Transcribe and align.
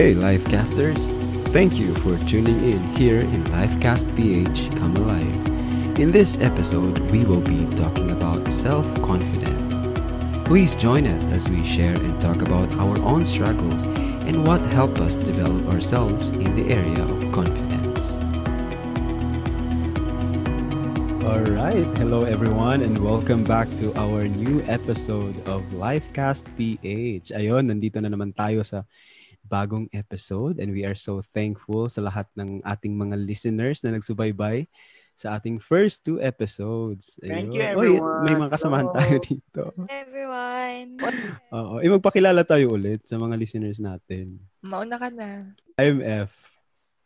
Hey, 0.00 0.14
Lifecasters! 0.14 1.12
Thank 1.52 1.76
you 1.76 1.94
for 1.96 2.16
tuning 2.24 2.64
in 2.64 2.96
here 2.96 3.20
in 3.20 3.44
Lifecast 3.52 4.08
PH 4.16 4.74
Come 4.80 4.96
Alive. 4.96 6.00
In 6.00 6.10
this 6.10 6.40
episode, 6.40 6.96
we 7.12 7.28
will 7.28 7.44
be 7.44 7.68
talking 7.76 8.10
about 8.10 8.50
self 8.50 8.88
confidence. 9.02 9.76
Please 10.48 10.74
join 10.74 11.04
us 11.04 11.26
as 11.26 11.46
we 11.50 11.60
share 11.68 11.92
and 11.92 12.18
talk 12.18 12.40
about 12.40 12.72
our 12.80 12.96
own 13.04 13.26
struggles 13.28 13.82
and 14.24 14.48
what 14.48 14.64
helped 14.72 15.04
us 15.04 15.16
develop 15.16 15.68
ourselves 15.68 16.30
in 16.30 16.56
the 16.56 16.72
area 16.72 17.04
of 17.04 17.20
confidence. 17.28 18.16
All 21.28 21.44
right. 21.44 21.84
Hello, 22.00 22.24
everyone, 22.24 22.80
and 22.80 22.96
welcome 23.04 23.44
back 23.44 23.68
to 23.84 23.92
our 24.00 24.24
new 24.24 24.64
episode 24.64 25.36
of 25.46 25.60
Lifecast 25.76 26.48
PH. 26.56 27.36
Ayun, 27.36 27.68
nandito 27.68 28.00
na 28.00 28.08
naman 28.08 28.32
tayo 28.32 28.64
sa 28.64 28.88
bagong 29.50 29.90
episode 29.90 30.62
and 30.62 30.70
we 30.70 30.86
are 30.86 30.94
so 30.94 31.18
thankful 31.34 31.90
sa 31.90 32.06
lahat 32.06 32.30
ng 32.38 32.62
ating 32.62 32.94
mga 32.94 33.18
listeners 33.18 33.82
na 33.82 33.98
nagsubaybay 33.98 34.70
sa 35.18 35.36
ating 35.36 35.60
first 35.60 36.00
two 36.00 36.16
episodes. 36.22 37.20
Thank 37.20 37.52
you, 37.52 37.60
everyone. 37.60 38.24
Oy, 38.24 38.24
may 38.24 38.36
mga 38.40 38.56
kasamahan 38.56 38.88
Hello. 38.88 38.96
tayo 38.96 39.16
dito. 39.20 39.62
everyone. 39.92 40.88
Oo. 41.52 41.74
Eh, 41.84 41.90
magpakilala 41.92 42.40
tayo 42.46 42.72
ulit 42.72 43.04
sa 43.04 43.20
mga 43.20 43.36
listeners 43.36 43.76
natin. 43.82 44.40
Mauna 44.64 44.96
ka 44.96 45.12
na. 45.12 45.52
IMF. 45.76 46.32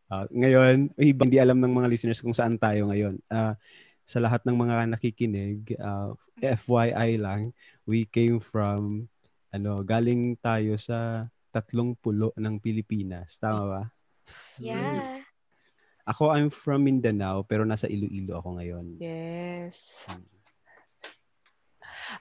Ah, 0.06 0.30
ngayon, 0.30 0.94
eh, 0.94 1.10
hindi 1.10 1.42
alam 1.42 1.58
ng 1.58 1.74
mga 1.74 1.90
listeners 1.90 2.22
kung 2.22 2.36
saan 2.36 2.54
tayo 2.54 2.86
ngayon. 2.86 3.18
Ah, 3.26 3.58
sa 4.06 4.22
lahat 4.22 4.46
ng 4.46 4.54
mga 4.54 4.94
nakikinig, 4.94 5.74
ah, 5.82 6.14
FYI 6.38 7.18
lang, 7.18 7.50
we 7.82 8.06
came 8.06 8.38
from, 8.38 9.10
ano, 9.50 9.82
galing 9.82 10.38
tayo 10.38 10.78
sa 10.78 11.26
tatlong 11.54 11.94
pulo 11.94 12.34
ng 12.34 12.58
Pilipinas. 12.58 13.38
Tama 13.38 13.62
ba? 13.62 13.82
Yeah. 14.58 15.22
Ako, 16.02 16.34
I'm 16.34 16.50
from 16.50 16.82
Mindanao, 16.82 17.46
pero 17.46 17.62
nasa 17.62 17.86
Iloilo 17.86 18.42
ako 18.42 18.58
ngayon. 18.58 18.98
Yes. 18.98 20.02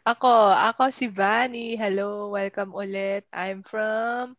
Ako, 0.06 0.30
ako 0.54 0.94
si 0.94 1.10
Vani. 1.10 1.74
Hello, 1.74 2.30
welcome 2.30 2.78
ulit. 2.78 3.26
I'm 3.34 3.66
from 3.66 4.38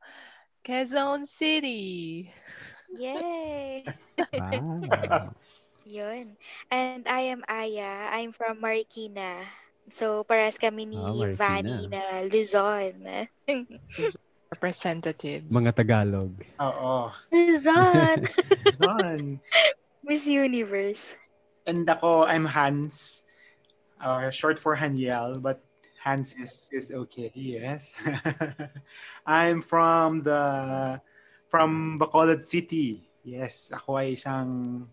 Quezon 0.63 1.27
City. 1.27 2.31
Yay. 2.95 3.83
Ah. 4.39 5.35
Yun. 5.91 6.39
And 6.71 7.03
I 7.11 7.35
am 7.35 7.43
Aya. 7.51 8.15
I'm 8.15 8.31
from 8.31 8.63
Marikina. 8.63 9.43
So, 9.91 10.23
paras 10.23 10.57
kami 10.57 10.87
ni 10.87 10.97
Ah, 10.97 11.11
Marikina. 11.11 11.35
Vanny 11.37 11.79
na 11.91 12.03
Luzon. 12.31 12.95
Representatives. 14.55 15.51
mga 15.51 15.75
Tagalog. 15.75 16.31
Oo. 16.63 17.11
Luzon! 17.35 18.23
Son. 18.79 19.43
Miss 20.07 20.31
Universe. 20.31 21.19
And 21.67 21.83
ako, 21.91 22.31
I'm 22.31 22.47
Hans. 22.47 23.27
Uh, 23.99 24.31
short 24.31 24.63
for 24.63 24.79
Haniel, 24.79 25.43
but 25.43 25.59
Hans 25.99 26.37
is, 26.39 26.69
is 26.71 26.93
okay, 26.93 27.33
yes. 27.35 27.97
I'm 29.27 29.65
from 29.65 30.23
the 30.23 30.41
from 31.49 31.99
Bacolod 31.99 32.45
City. 32.45 33.09
Yes, 33.25 33.73
ako 33.73 33.97
ay 33.99 34.21
isang 34.21 34.85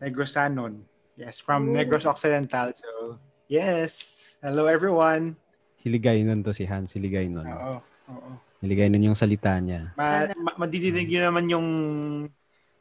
Negrosanon. 0.00 0.82
Yes, 1.14 1.38
from 1.38 1.70
Ooh. 1.70 1.76
Negros 1.76 2.08
Occidental. 2.08 2.72
So, 2.72 3.20
yes. 3.46 4.34
Hello 4.40 4.66
everyone. 4.66 5.36
Hiligay 5.84 6.24
nun 6.24 6.40
to 6.42 6.56
si 6.56 6.64
Hans. 6.64 6.96
Hiligay 6.96 7.28
nun. 7.28 7.44
Oo. 7.44 7.84
Oo. 8.08 8.32
Hiligay 8.64 8.88
nun 8.88 9.12
yung 9.12 9.18
salita 9.18 9.60
niya. 9.60 9.92
Ma, 9.92 10.24
ma- 10.40 10.56
madidinig 10.64 11.04
nyo 11.04 11.20
naman 11.28 11.44
yung 11.52 11.66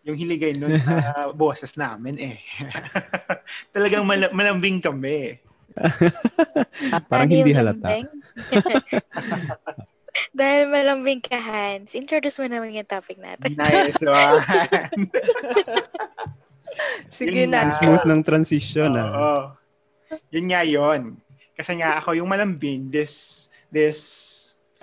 yung 0.03 0.16
hiligay 0.16 0.56
nun 0.56 0.80
sa 0.84 1.28
boses 1.35 1.75
namin 1.75 2.16
eh. 2.24 2.38
Talagang 3.75 4.08
mal- 4.08 4.31
malambing 4.31 4.80
kami. 4.80 5.44
Parang 7.12 7.28
hindi 7.28 7.52
halata. 7.52 8.00
Dahil 10.31 10.69
malambing 10.69 11.19
ka, 11.19 11.35
Hans, 11.35 11.97
introduce 11.97 12.38
mo 12.40 12.47
naman 12.47 12.72
yung 12.72 12.88
topic 12.88 13.18
natin. 13.19 13.58
Nice 13.59 14.00
one. 14.06 14.40
Sige 17.09 17.46
Yun 17.46 17.52
na. 17.52 17.68
nga. 17.68 17.75
Smooth 17.75 18.06
ng 18.08 18.22
transition 18.24 18.94
ah. 18.96 19.09
Oo. 19.09 19.35
Yun 20.31 20.46
nga 20.47 20.62
yun. 20.63 21.18
Kasi 21.53 21.78
nga 21.78 21.97
ako 22.02 22.18
yung 22.18 22.29
malambing 22.29 22.90
this 22.90 23.46
this 23.69 24.00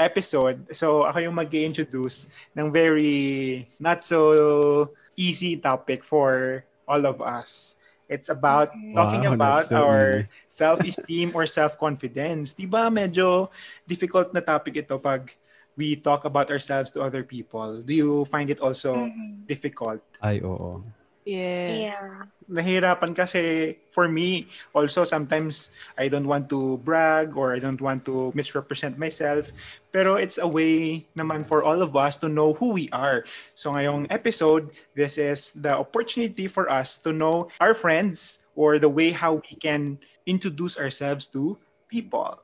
episode. 0.01 0.65
So 0.73 1.05
ako 1.05 1.19
yung 1.21 1.37
mag 1.37 1.53
introduce 1.53 2.33
ng 2.57 2.73
very 2.73 3.69
not 3.77 4.01
so 4.01 4.91
easy 5.13 5.61
topic 5.61 6.01
for 6.03 6.65
all 6.89 7.05
of 7.05 7.21
us. 7.21 7.77
It's 8.11 8.27
about 8.33 8.75
talking 8.97 9.23
Wow, 9.29 9.37
about 9.39 9.71
so 9.71 9.77
our 9.79 10.27
self-esteem 10.51 11.31
or 11.37 11.47
self-confidence. 11.47 12.59
Di 12.59 12.67
ba 12.67 12.91
medyo 12.91 13.53
difficult 13.87 14.35
na 14.35 14.43
topic 14.43 14.83
ito 14.83 14.99
pag 14.99 15.31
we 15.79 15.95
talk 15.95 16.27
about 16.27 16.51
ourselves 16.51 16.91
to 16.91 17.05
other 17.05 17.23
people? 17.23 17.85
Do 17.87 17.95
you 17.95 18.27
find 18.27 18.51
it 18.51 18.59
also 18.59 19.07
Mhm. 19.07 19.47
difficult? 19.47 20.03
Ay, 20.19 20.43
oo. 20.43 20.83
Yeah. 21.25 21.93
Yeah. 21.93 22.31
nahirapan 22.51 23.15
kasi 23.15 23.79
for 23.95 24.11
me 24.11 24.51
also 24.75 25.07
sometimes 25.07 25.71
I 25.95 26.11
don't 26.11 26.27
want 26.27 26.51
to 26.51 26.83
brag 26.83 27.39
or 27.39 27.55
I 27.55 27.63
don't 27.63 27.79
want 27.79 28.03
to 28.11 28.35
misrepresent 28.35 28.99
myself 28.99 29.55
pero 29.95 30.19
it's 30.19 30.37
a 30.37 30.51
way 30.51 31.07
naman 31.15 31.47
for 31.47 31.63
all 31.63 31.79
of 31.79 31.95
us 31.95 32.19
to 32.21 32.29
know 32.29 32.59
who 32.59 32.75
we 32.75 32.91
are 32.91 33.23
so 33.55 33.71
ngayong 33.71 34.11
episode 34.11 34.75
this 34.99 35.15
is 35.15 35.55
the 35.55 35.71
opportunity 35.71 36.51
for 36.51 36.67
us 36.67 36.99
to 37.07 37.15
know 37.15 37.47
our 37.63 37.73
friends 37.73 38.43
or 38.59 38.83
the 38.83 38.91
way 38.91 39.15
how 39.15 39.39
we 39.39 39.55
can 39.55 40.03
introduce 40.27 40.75
ourselves 40.75 41.31
to 41.31 41.55
people 41.87 42.43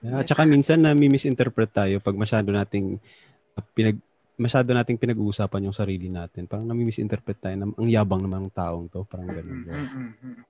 Yeah, 0.00 0.24
at 0.24 0.32
saka 0.32 0.48
minsan 0.48 0.80
na 0.80 0.96
misinterpret 0.96 1.76
tayo 1.76 2.00
pag 2.00 2.16
masyado 2.16 2.48
nating 2.48 2.96
uh, 3.52 3.60
pinag 3.76 4.00
masyado 4.40 4.72
nating 4.72 4.96
pinag-uusapan 4.96 5.68
yung 5.68 5.76
sarili 5.76 6.08
natin. 6.08 6.48
Parang 6.48 6.64
nami-misinterpret 6.64 7.36
tayo 7.36 7.54
na 7.60 7.68
ang 7.68 7.88
yabang 7.88 8.24
naman 8.24 8.48
ng 8.48 8.54
taong 8.56 8.88
to. 8.88 9.04
Parang 9.04 9.28
ganun. 9.28 9.68
Mm-mm. 9.68 10.40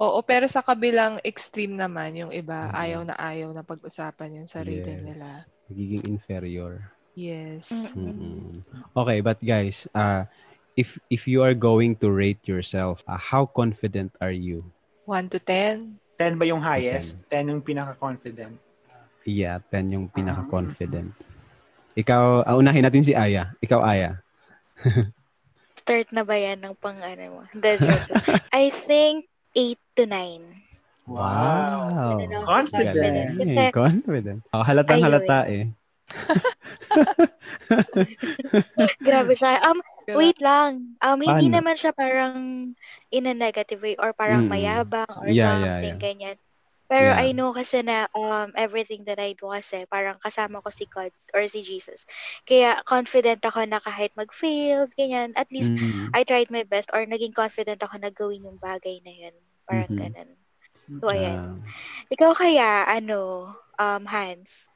Oo, 0.00 0.24
pero 0.24 0.48
sa 0.48 0.64
kabilang 0.64 1.20
extreme 1.20 1.76
naman, 1.76 2.16
yung 2.16 2.32
iba, 2.32 2.72
Mhm. 2.72 2.74
ayaw 2.74 3.00
na 3.04 3.14
ayaw 3.20 3.52
na 3.52 3.60
pag-usapan 3.60 4.40
yung 4.40 4.48
sarili 4.48 4.88
Yes. 4.88 5.04
nila. 5.04 5.28
Nagiging 5.68 6.04
inferior. 6.08 6.88
Yes. 7.12 7.68
Mm. 7.92 8.00
Mm-mm. 8.00 8.64
Okay, 8.96 9.20
but 9.20 9.36
guys, 9.44 9.84
uh, 9.92 10.24
if 10.72 10.96
if 11.12 11.28
you 11.28 11.44
are 11.44 11.52
going 11.52 11.92
to 12.00 12.08
rate 12.08 12.40
yourself, 12.48 13.04
uh, 13.04 13.20
how 13.20 13.44
confident 13.44 14.16
are 14.24 14.32
you? 14.32 14.64
1 15.04 15.28
to 15.28 15.36
10? 15.36 16.00
10 16.16 16.40
ba 16.40 16.44
yung 16.44 16.60
highest 16.60 17.20
10 17.28 17.48
yung 17.48 17.60
pinaka-confident 17.60 18.56
Yeah, 19.24 19.60
10 19.68 19.92
yung 19.92 20.06
pinaka-confident. 20.08 21.12
Ikaw, 21.94 22.46
uh, 22.46 22.56
unahin 22.56 22.82
natin 22.82 23.02
si 23.02 23.12
Aya. 23.12 23.50
Ikaw, 23.58 23.80
Aya. 23.82 24.22
Start 25.80 26.12
na 26.12 26.22
ba 26.22 26.36
yan 26.36 26.60
ng 26.60 26.74
pang 26.78 26.96
ano 26.96 27.22
mo? 27.30 27.42
I 28.54 28.70
think 28.70 29.26
8 29.56 29.76
to 29.98 30.04
9. 30.06 31.10
Wow. 31.10 32.14
Ano 32.14 32.24
daw, 32.30 32.42
Confident. 32.46 32.94
confident. 32.94 33.28
Kasi, 33.34 33.52
Galing, 33.54 33.74
confident. 33.74 34.40
Oh, 34.54 34.62
halatang 34.62 35.02
halata 35.02 35.40
eh. 35.50 35.64
grabe 39.00 39.32
siya. 39.34 39.58
Um, 39.66 39.78
wait 40.14 40.38
lang. 40.38 40.94
Um, 41.02 41.18
hindi 41.18 41.50
Paano? 41.50 41.56
naman 41.58 41.74
siya 41.74 41.90
parang 41.90 42.34
in 43.10 43.24
a 43.26 43.34
negative 43.34 43.82
way 43.82 43.98
or 43.98 44.14
parang 44.14 44.46
Mm. 44.46 44.50
mayabang 44.50 45.10
or 45.18 45.26
Yeah, 45.26 45.34
yeah, 45.34 45.42
something, 45.42 45.96
yeah. 45.98 46.02
ganyan. 46.02 46.36
Pero 46.90 47.14
Yeah. 47.14 47.22
I 47.22 47.30
know 47.30 47.54
kasi 47.54 47.86
na 47.86 48.10
um, 48.18 48.50
everything 48.58 49.06
that 49.06 49.22
I 49.22 49.38
do 49.38 49.46
kasi 49.54 49.86
parang 49.86 50.18
kasama 50.18 50.58
ko 50.58 50.74
si 50.74 50.90
God 50.90 51.14
or 51.30 51.46
si 51.46 51.62
Jesus. 51.62 52.02
Kaya 52.42 52.82
confident 52.82 53.38
ako 53.46 53.62
na 53.70 53.78
kahit 53.78 54.10
mag-fail, 54.18 54.90
ganyan, 54.98 55.30
at 55.38 55.46
least 55.54 55.70
Mm. 55.70 56.10
I 56.10 56.26
tried 56.26 56.50
my 56.50 56.66
best 56.66 56.90
or 56.90 57.06
naging 57.06 57.32
confident 57.32 57.78
ako 57.78 57.94
na 58.02 58.10
gawin 58.10 58.42
yung 58.50 58.58
bagay 58.58 58.98
na 59.06 59.14
yun. 59.14 59.36
Parang 59.70 59.94
Mhm. 59.94 60.02
ganun. 60.02 60.30
So, 60.98 61.08
ayan. 61.14 61.38
Ah, 61.38 61.56
Ikaw 62.10 62.30
kaya, 62.34 62.90
ano, 62.90 63.54
um, 63.78 64.02
Hans? 64.10 64.66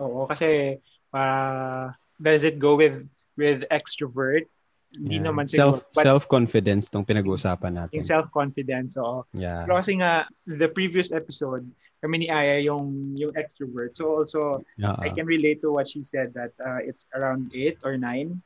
Oo, 0.00 0.24
kasi 0.28 0.80
uh, 1.12 1.92
does 2.16 2.44
it 2.44 2.56
go 2.60 2.76
with 2.76 2.96
with 3.36 3.64
extrovert? 3.68 4.48
Hindi 4.92 5.16
yeah. 5.18 5.24
naman 5.24 5.44
self 5.48 5.80
siguro. 5.80 5.94
But 5.96 6.04
self-confidence 6.04 6.84
tong 6.92 7.04
pinag-uusapan 7.08 7.72
natin. 7.72 7.96
yung 7.96 8.08
self-confidence, 8.08 9.00
oo. 9.00 9.24
Yeah. 9.32 9.64
Pero 9.64 9.80
kasi 9.80 9.96
nga, 9.96 10.28
the 10.44 10.68
previous 10.68 11.12
episode, 11.12 11.64
kami 12.04 12.26
ni 12.26 12.28
Aya 12.28 12.60
yung, 12.60 13.16
yung 13.16 13.32
extrovert. 13.32 13.96
So 13.96 14.20
also, 14.20 14.60
Yeah. 14.76 14.98
I 15.00 15.08
can 15.16 15.24
relate 15.24 15.64
to 15.64 15.72
what 15.72 15.88
she 15.88 16.04
said 16.04 16.36
that 16.36 16.52
uh, 16.60 16.84
it's 16.84 17.08
around 17.16 17.48
8 17.56 17.80
or 17.80 17.96
9. 17.96 18.42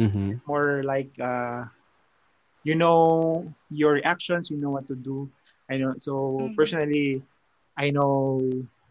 Mhm. 0.00 0.40
More 0.48 0.80
like, 0.80 1.12
uh, 1.20 1.68
you 2.64 2.74
know 2.74 3.44
your 3.70 4.00
reactions, 4.00 4.50
you 4.50 4.58
know 4.58 4.74
what 4.74 4.88
to 4.88 4.96
do. 4.96 5.30
I 5.70 5.78
know, 5.78 5.94
so 6.00 6.48
Mhm. 6.50 6.56
personally, 6.56 7.22
I 7.76 7.92
know 7.92 8.40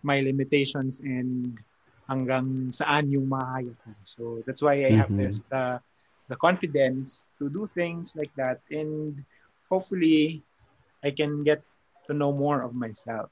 my 0.05 0.21
limitations 0.21 1.01
and 1.01 1.57
hanggang 2.05 2.69
saan 2.69 3.09
yung 3.09 3.25
makakaya 3.25 3.73
ko. 3.81 3.89
So 4.05 4.21
that's 4.45 4.61
why 4.61 4.77
I 4.77 4.93
have 4.93 5.09
Mhm. 5.09 5.17
this 5.17 5.41
the 5.49 5.81
the 6.27 6.35
confidence 6.35 7.29
to 7.37 7.49
do 7.49 7.69
things 7.73 8.15
like 8.15 8.31
that 8.35 8.61
and 8.71 9.23
hopefully 9.69 10.41
I 11.05 11.11
can 11.11 11.43
get 11.45 11.61
to 12.07 12.13
know 12.13 12.33
more 12.33 12.61
of 12.61 12.73
myself. 12.73 13.29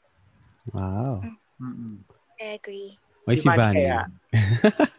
Wow. 0.74 1.22
Mm-mm. 1.62 2.06
I 2.42 2.58
agree. 2.58 2.98
May 3.26 3.38
Si 3.38 3.48
kaya. 3.48 4.10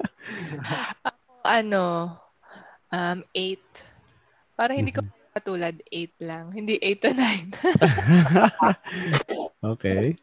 Ano, 1.44 2.17
um, 2.88 3.20
8. 3.37 3.61
Para 4.56 4.73
hindi 4.73 4.96
ko 4.96 5.05
katulad 5.37 5.76
8 5.93 6.25
lang. 6.25 6.49
Hindi 6.56 6.81
8 6.81 7.05
to 7.05 7.11
9. 7.12 7.52
okay. 9.76 10.17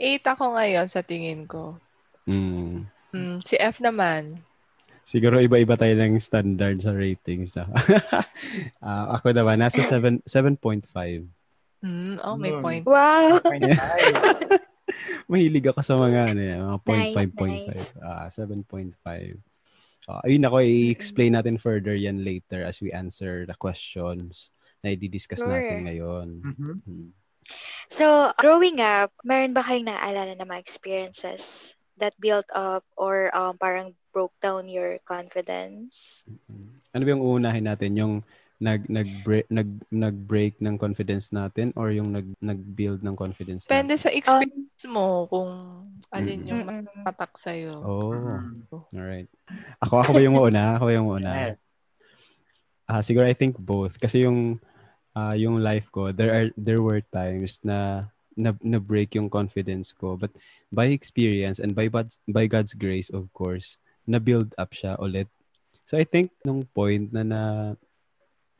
8 0.00 0.32
ako 0.32 0.56
ngayon 0.56 0.88
sa 0.88 1.04
tingin 1.04 1.44
ko. 1.44 1.76
Mm. 2.24 2.88
Mm, 3.12 3.44
si 3.44 3.60
F 3.60 3.84
naman. 3.84 4.40
Siguro 5.06 5.38
iba-iba 5.38 5.78
tayo 5.78 5.94
ng 5.94 6.18
standard 6.18 6.82
sa 6.82 6.90
ratings. 6.90 7.54
No? 7.54 7.70
Ah, 8.82 9.16
ako 9.16 9.30
naman, 9.32 9.62
nasa 9.62 9.80
7, 9.80 10.22
7.5. 10.26 10.90
Mm, 11.86 12.18
oh, 12.26 12.36
may 12.36 12.52
point. 12.58 12.82
Wow! 12.82 13.38
Five. 13.40 13.70
Mahilig 15.30 15.66
ako 15.70 15.80
sa 15.82 15.94
mga 15.94 16.34
ano 16.34 16.40
yan, 16.42 16.60
mga 16.62 16.78
Nice, 16.86 17.16
0.5, 17.30 17.38
0.5. 17.38 17.46
nice. 17.70 17.84
Ah, 18.02 18.26
7.5. 18.30 19.38
Ah, 20.06 20.22
ayun 20.22 20.46
ako, 20.46 20.56
i-explain 20.62 21.34
natin 21.34 21.58
further 21.58 21.94
yan 21.94 22.22
later 22.22 22.62
as 22.62 22.78
we 22.78 22.94
answer 22.94 23.42
the 23.46 23.54
questions 23.58 24.54
na 24.82 24.94
i-discuss 24.94 25.42
Sure. 25.42 25.50
natin 25.50 25.86
ngayon. 25.86 26.26
Mhm. 26.42 26.74
Hmm. 26.82 27.10
So, 27.86 28.34
growing 28.42 28.82
up, 28.82 29.14
meron 29.22 29.54
ba 29.54 29.62
kayong 29.62 29.86
naaalala 29.86 30.34
na 30.34 30.46
mga 30.46 30.62
experiences 30.62 31.74
that 31.98 32.14
built 32.18 32.46
up 32.50 32.82
or 32.98 33.30
um, 33.30 33.54
parang 33.58 33.94
broke 34.16 34.32
down 34.40 34.64
your 34.64 34.96
confidence? 35.04 36.24
Ano 36.96 37.04
ba 37.04 37.12
yung 37.12 37.20
uunahin 37.20 37.68
natin? 37.68 37.92
Yung 38.00 38.14
nag 38.56 38.88
nag 38.88 39.04
nag 39.52 39.68
nag-break 39.92 40.56
ng 40.64 40.80
confidence 40.80 41.28
natin 41.28 41.76
or 41.76 41.92
yung 41.92 42.08
nag 42.08 42.24
nag-build 42.40 43.04
ng 43.04 43.12
confidence 43.12 43.68
Depende 43.68 43.92
natin? 43.92 44.00
sa 44.00 44.10
experience 44.16 44.84
mo 44.88 45.28
kung 45.28 45.52
alin 46.08 46.40
Mm. 46.40 46.48
yung 46.48 46.62
Mm-mm. 46.64 47.04
patak 47.04 47.36
sa'yo. 47.36 47.84
Oh, 47.84 48.16
Mm. 48.16 48.96
alright. 48.96 49.28
Ako 49.84 50.00
ako 50.00 50.10
ba 50.16 50.22
yung 50.24 50.38
una? 50.40 50.80
Ako 50.80 50.82
ba 50.88 50.92
yung 50.96 51.08
una? 51.12 51.30
Yeah. 51.36 51.56
Ah, 52.88 53.02
siguro 53.04 53.28
I 53.28 53.36
think 53.36 53.60
both 53.60 54.00
kasi 54.00 54.24
yung 54.24 54.56
ah, 55.12 55.36
yung 55.36 55.60
life 55.60 55.92
ko 55.92 56.08
there 56.08 56.32
are 56.32 56.48
there 56.56 56.80
were 56.80 57.04
times 57.12 57.60
na 57.60 58.08
na, 58.36 58.56
na 58.64 58.80
break 58.80 59.16
yung 59.16 59.28
confidence 59.28 59.92
ko 59.92 60.16
but 60.16 60.32
by 60.72 60.92
experience 60.92 61.60
and 61.60 61.76
by 61.76 61.88
by 62.28 62.44
God's 62.46 62.76
grace 62.76 63.08
of 63.12 63.28
course 63.36 63.76
na 64.06 64.22
build 64.22 64.54
up 64.56 64.70
siya 64.72 64.96
ulit. 65.02 65.28
So 65.86 65.98
I 65.98 66.06
think 66.06 66.32
nung 66.42 66.66
point 66.70 67.10
na 67.12 67.22
na 67.26 67.40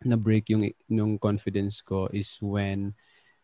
na 0.04 0.16
break 0.18 0.52
yung 0.52 0.66
yung 0.86 1.16
confidence 1.16 1.80
ko 1.80 2.06
is 2.12 2.36
when 2.42 2.92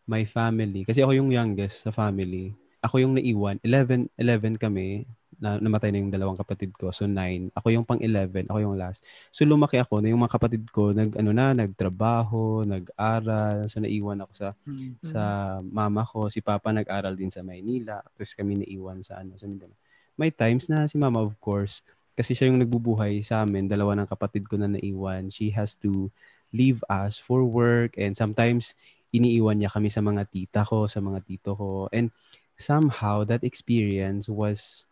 my 0.04 0.26
family 0.26 0.82
kasi 0.84 1.00
ako 1.00 1.14
yung 1.16 1.30
youngest 1.32 1.86
sa 1.86 1.90
family. 1.94 2.52
Ako 2.82 2.98
yung 2.98 3.14
naiwan. 3.14 3.62
11 3.62 4.10
11 4.18 4.58
kami 4.58 5.06
na 5.42 5.58
namatay 5.58 5.90
na 5.90 5.98
yung 6.02 6.10
dalawang 6.10 6.38
kapatid 6.38 6.70
ko. 6.74 6.90
So 6.94 7.06
9. 7.06 7.50
Ako 7.54 7.74
yung 7.74 7.86
pang 7.86 7.98
11, 7.98 8.46
ako 8.46 8.58
yung 8.62 8.78
last. 8.78 9.02
So 9.34 9.42
lumaki 9.42 9.78
ako 9.78 9.98
na 10.02 10.10
yung 10.10 10.22
mga 10.22 10.34
kapatid 10.38 10.62
ko 10.70 10.94
nag 10.94 11.14
ano 11.18 11.30
na, 11.34 11.50
nagtrabaho, 11.54 12.62
nag-aral. 12.66 13.66
So 13.70 13.82
naiwan 13.82 14.22
ako 14.22 14.32
sa 14.34 14.48
Mm. 14.62 14.94
sa 15.02 15.22
mama 15.66 16.06
ko, 16.06 16.30
si 16.30 16.38
papa 16.42 16.70
nag-aral 16.70 17.14
din 17.18 17.30
sa 17.30 17.42
Maynila. 17.42 18.02
Tapos 18.14 18.34
kami 18.38 18.62
naiwan 18.62 19.02
sa 19.02 19.18
ano 19.22 19.34
sa 19.38 19.46
Mindanao. 19.50 19.74
May 20.22 20.30
times 20.30 20.70
na 20.70 20.86
si 20.86 20.94
mama 20.94 21.18
of 21.18 21.34
course 21.42 21.82
kasi 22.14 22.38
siya 22.38 22.46
yung 22.46 22.62
nagbubuhay 22.62 23.26
sa 23.26 23.42
amin, 23.42 23.66
dalawa 23.66 23.98
ng 23.98 24.06
kapatid 24.06 24.46
ko 24.46 24.54
na 24.54 24.70
naiwan. 24.70 25.34
She 25.34 25.50
has 25.50 25.74
to 25.82 26.14
leave 26.54 26.78
us 26.86 27.18
for 27.18 27.42
work 27.42 27.98
and 27.98 28.14
sometimes 28.14 28.78
iniiwan 29.10 29.58
niya 29.58 29.74
kami 29.74 29.90
sa 29.90 29.98
mga 29.98 30.30
tita 30.30 30.62
ko, 30.62 30.86
sa 30.86 31.02
mga 31.02 31.26
tito 31.26 31.58
ko. 31.58 31.90
And 31.90 32.14
somehow 32.54 33.26
that 33.26 33.42
experience 33.42 34.30
was 34.30 34.86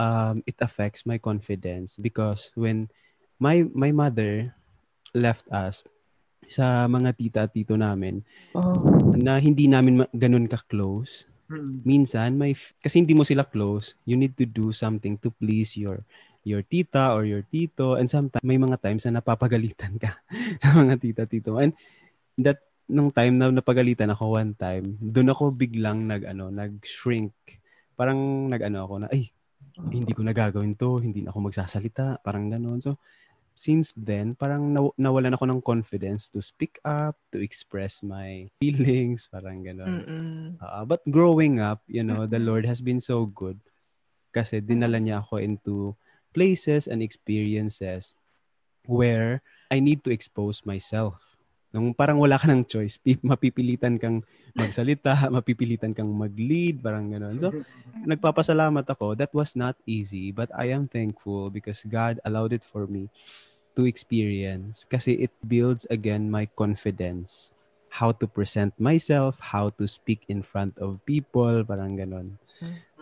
um, 0.00 0.40
it 0.48 0.56
affects 0.64 1.04
my 1.04 1.20
confidence 1.20 2.00
because 2.00 2.48
when 2.56 2.88
my 3.36 3.68
my 3.76 3.92
mother 3.92 4.56
left 5.12 5.44
us 5.52 5.84
sa 6.48 6.88
mga 6.88 7.10
tita 7.20 7.40
at 7.44 7.52
tito 7.52 7.76
namin 7.76 8.24
Oh. 8.56 8.84
na 9.16 9.40
hindi 9.40 9.68
namin 9.68 10.04
ganun 10.12 10.44
ka-close. 10.48 11.24
Mm. 11.52 11.84
Minsan 11.84 12.40
may 12.40 12.56
kasi 12.80 13.04
hindi 13.04 13.12
mo 13.12 13.28
sila 13.28 13.44
close, 13.44 13.92
you 14.08 14.16
need 14.16 14.32
to 14.40 14.48
do 14.48 14.72
something 14.72 15.20
to 15.20 15.28
please 15.28 15.76
your 15.76 16.00
your 16.42 16.64
tita 16.64 17.12
or 17.12 17.28
your 17.28 17.44
tito 17.44 17.94
and 18.00 18.08
sometimes 18.08 18.42
may 18.42 18.58
mga 18.58 18.80
times 18.80 19.04
na 19.06 19.20
napapagalitan 19.20 19.94
ka 20.00 20.16
sa 20.64 20.74
mga 20.80 20.96
tita 20.96 21.22
tito. 21.28 21.60
And 21.60 21.76
that 22.40 22.64
nung 22.88 23.12
time 23.12 23.36
na 23.38 23.52
napagalitan 23.52 24.10
ako 24.10 24.40
one 24.40 24.56
time 24.56 24.98
doon 24.98 25.30
ako 25.30 25.52
biglang 25.52 26.08
nag 26.08 26.24
ano 26.24 26.48
nag-shrink. 26.48 27.36
Parang 27.94 28.48
nag-ano 28.48 28.88
ako 28.88 28.94
na 29.04 29.08
ay 29.12 29.30
hindi 29.78 30.12
ko 30.12 30.24
nagagawin 30.24 30.76
to 30.76 31.00
hindi 31.00 31.24
na 31.24 31.32
ako 31.32 31.48
magsasalita 31.48 32.20
parang 32.20 32.52
ganoon 32.52 32.80
so 32.82 33.00
since 33.54 33.92
then 33.96 34.34
parang 34.34 34.72
naw- 34.72 34.94
nawalan 34.96 35.34
ako 35.36 35.44
ng 35.48 35.60
confidence 35.62 36.28
to 36.32 36.40
speak 36.40 36.78
up 36.84 37.16
to 37.30 37.38
express 37.40 38.00
my 38.02 38.48
feelings 38.60 39.28
parang 39.30 39.62
ganoon 39.64 40.06
Mm-mm. 40.06 40.56
Ah, 40.62 40.86
but 40.86 41.02
growing 41.10 41.58
up, 41.58 41.82
you 41.90 42.06
know, 42.06 42.22
the 42.22 42.38
Mm-mm. 42.38 42.46
Lord 42.46 42.64
has 42.70 42.78
been 42.78 43.02
so 43.02 43.26
good 43.26 43.58
kasi 44.30 44.62
dinala 44.62 45.02
niya 45.02 45.20
ako 45.26 45.42
into 45.42 45.74
places 46.32 46.86
and 46.86 47.02
experiences 47.02 48.14
where 48.86 49.42
I 49.70 49.80
need 49.80 50.04
to 50.04 50.12
expose 50.14 50.64
myself. 50.64 51.31
Nung 51.72 51.96
parang 51.96 52.20
wala 52.20 52.36
ka 52.36 52.46
ng 52.52 52.68
choice, 52.68 53.00
pi- 53.00 53.20
mapipilitan 53.24 53.96
kang 53.96 54.20
magsalita, 54.52 55.16
mapipilitan 55.36 55.96
kang 55.96 56.12
mag-lead, 56.12 56.84
parang 56.84 57.08
gano'n. 57.08 57.40
So, 57.40 57.48
nagpapasalamat 58.04 58.84
ako. 58.84 59.16
That 59.16 59.32
was 59.32 59.56
not 59.56 59.80
easy, 59.88 60.30
but 60.36 60.52
I 60.52 60.70
am 60.76 60.84
thankful 60.86 61.48
because 61.48 61.80
God 61.88 62.20
allowed 62.28 62.52
it 62.52 62.62
for 62.62 62.84
me 62.84 63.08
to 63.72 63.88
experience 63.88 64.84
kasi 64.84 65.16
it 65.16 65.32
builds 65.40 65.88
again 65.88 66.28
my 66.28 66.44
confidence 66.60 67.48
how 67.88 68.12
to 68.12 68.28
present 68.28 68.72
myself, 68.80 69.40
how 69.40 69.68
to 69.80 69.84
speak 69.88 70.24
in 70.28 70.40
front 70.44 70.76
of 70.80 71.00
people, 71.04 71.60
parang 71.64 71.96
ganon. 71.96 72.36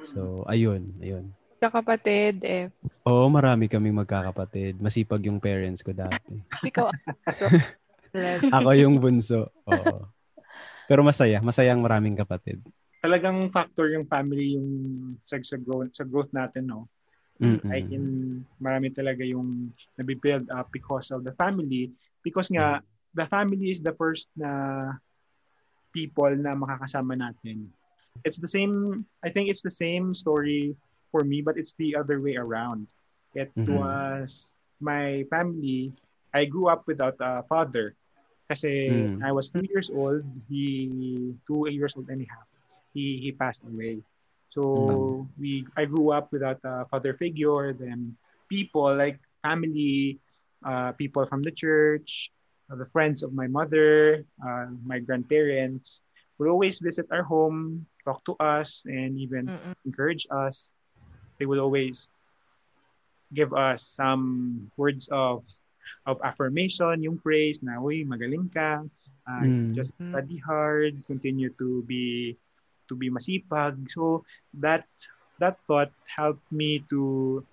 So, 0.02 0.42
ayun, 0.50 0.98
ayun. 0.98 1.30
Kakapatid, 1.62 2.42
F. 2.42 2.70
Oo, 3.06 3.28
marami 3.30 3.70
kaming 3.70 4.02
magkakapatid. 4.02 4.80
Masipag 4.82 5.22
yung 5.28 5.38
parents 5.38 5.84
ko 5.84 5.94
dati. 5.94 6.42
Ikaw, 6.66 6.90
so. 7.38 7.46
Ako 8.50 8.70
yung 8.74 8.98
bunso. 8.98 9.50
Oo. 9.66 10.06
Pero 10.90 11.06
masaya. 11.06 11.38
Masaya 11.38 11.70
ang 11.70 11.86
maraming 11.86 12.18
kapatid. 12.18 12.58
Talagang 13.00 13.48
factor 13.48 13.88
yung 13.94 14.04
family 14.04 14.58
yung 14.58 14.68
sa, 15.24 15.40
sa 15.40 15.56
growth 15.56 15.94
sa 15.94 16.04
growth 16.04 16.28
natin 16.34 16.68
no. 16.68 16.90
Mm-mm. 17.40 17.72
I 17.72 17.80
can 17.80 18.04
marami 18.60 18.92
talaga 18.92 19.24
yung 19.24 19.72
nabibuild 19.96 20.52
up 20.52 20.68
because 20.68 21.08
of 21.08 21.24
the 21.24 21.32
family 21.40 21.88
because 22.20 22.52
nga 22.52 22.84
the 23.16 23.24
family 23.24 23.72
is 23.72 23.80
the 23.80 23.96
first 23.96 24.28
na 24.36 24.92
people 25.96 26.28
na 26.36 26.52
makakasama 26.52 27.16
natin. 27.16 27.72
It's 28.26 28.36
the 28.36 28.50
same 28.50 29.06
I 29.24 29.32
think 29.32 29.48
it's 29.48 29.64
the 29.64 29.72
same 29.72 30.12
story 30.12 30.76
for 31.08 31.24
me 31.24 31.40
but 31.40 31.56
it's 31.56 31.72
the 31.80 31.96
other 31.96 32.20
way 32.20 32.36
around. 32.36 32.92
It 33.32 33.48
Mhm. 33.56 33.72
was 33.72 34.52
my 34.76 35.24
family 35.32 35.96
I 36.36 36.44
grew 36.44 36.68
up 36.68 36.84
without 36.84 37.16
a 37.24 37.40
father 37.48 37.96
kasi 38.50 38.72
Mm. 38.86 39.22
I 39.22 39.32
was 39.32 39.50
two 39.50 39.62
years 39.70 39.90
old 39.90 40.24
he 40.50 41.34
two 41.46 41.66
years 41.70 41.94
old 41.96 42.08
and 42.10 42.22
a 42.22 42.28
half 42.28 42.48
he 42.94 43.22
he 43.22 43.30
passed 43.32 43.62
away 43.64 44.02
so 44.50 45.28
we 45.38 45.66
I 45.76 45.86
grew 45.86 46.10
up 46.12 46.32
without 46.32 46.60
a 46.64 46.86
father 46.90 47.14
figure 47.14 47.72
then 47.74 48.16
people 48.50 48.90
like 48.94 49.20
family 49.42 50.18
uh, 50.64 50.92
people 50.98 51.26
from 51.26 51.42
the 51.42 51.52
church 51.52 52.32
uh, 52.70 52.76
the 52.76 52.86
friends 52.86 53.22
of 53.22 53.32
my 53.32 53.46
mother 53.48 54.24
uh, 54.42 54.66
my 54.84 54.98
grandparents 55.00 56.02
would 56.38 56.48
always 56.50 56.80
visit 56.80 57.06
our 57.12 57.24
home 57.24 57.86
talk 58.04 58.24
to 58.26 58.34
us 58.40 58.84
and 58.86 59.18
even 59.18 59.52
Mm-mm. 59.52 59.74
encourage 59.86 60.26
us 60.30 60.76
they 61.38 61.46
would 61.46 61.58
always 61.58 62.08
give 63.32 63.52
us 63.54 63.86
some 63.86 64.70
words 64.76 65.08
of 65.12 65.44
of 66.10 66.18
affirmation, 66.26 67.02
yung 67.06 67.18
praise 67.22 67.62
na, 67.62 67.78
uy, 67.78 68.02
magaling 68.04 68.50
ka, 68.50 68.82
uh, 69.28 69.44
Mm. 69.46 69.72
just 69.74 69.94
Mm. 69.96 70.10
study 70.10 70.38
hard, 70.42 70.92
continue 71.06 71.50
to 71.58 71.82
be 71.86 72.36
to 72.90 72.94
be 72.98 73.10
masipag. 73.10 73.78
So 73.90 74.26
that 74.58 74.84
that 75.38 75.56
thought 75.66 75.92
helped 76.06 76.44
me 76.52 76.82
to 76.90 77.44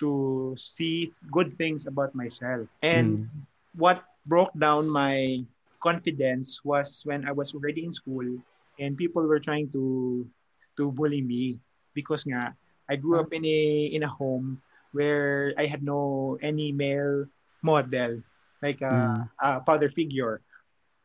to 0.00 0.54
see 0.56 1.12
good 1.30 1.54
things 1.56 1.86
about 1.86 2.14
myself. 2.14 2.66
And 2.82 3.20
what 3.74 4.04
broke 4.26 4.52
down 4.58 4.88
my 4.90 5.44
confidence 5.82 6.62
was 6.64 7.02
when 7.04 7.26
I 7.26 7.32
was 7.32 7.54
already 7.54 7.84
in 7.84 7.92
school 7.94 8.24
and 8.78 8.96
people 8.96 9.22
were 9.26 9.40
trying 9.40 9.70
to 9.72 10.26
to 10.78 10.90
bully 10.92 11.22
me 11.22 11.58
because 11.94 12.24
nga 12.26 12.54
I 12.88 12.96
grew 12.96 13.20
up 13.20 13.32
in 13.32 13.44
a 13.44 13.60
in 13.94 14.02
a 14.04 14.10
home 14.10 14.62
where 14.92 15.54
I 15.58 15.66
had 15.66 15.82
no 15.82 16.36
any 16.42 16.72
male 16.72 17.26
model, 17.62 18.22
like 18.62 18.80
a, 18.82 18.90
mm. 18.90 19.30
a 19.40 19.64
father 19.64 19.88
figure. 19.88 20.40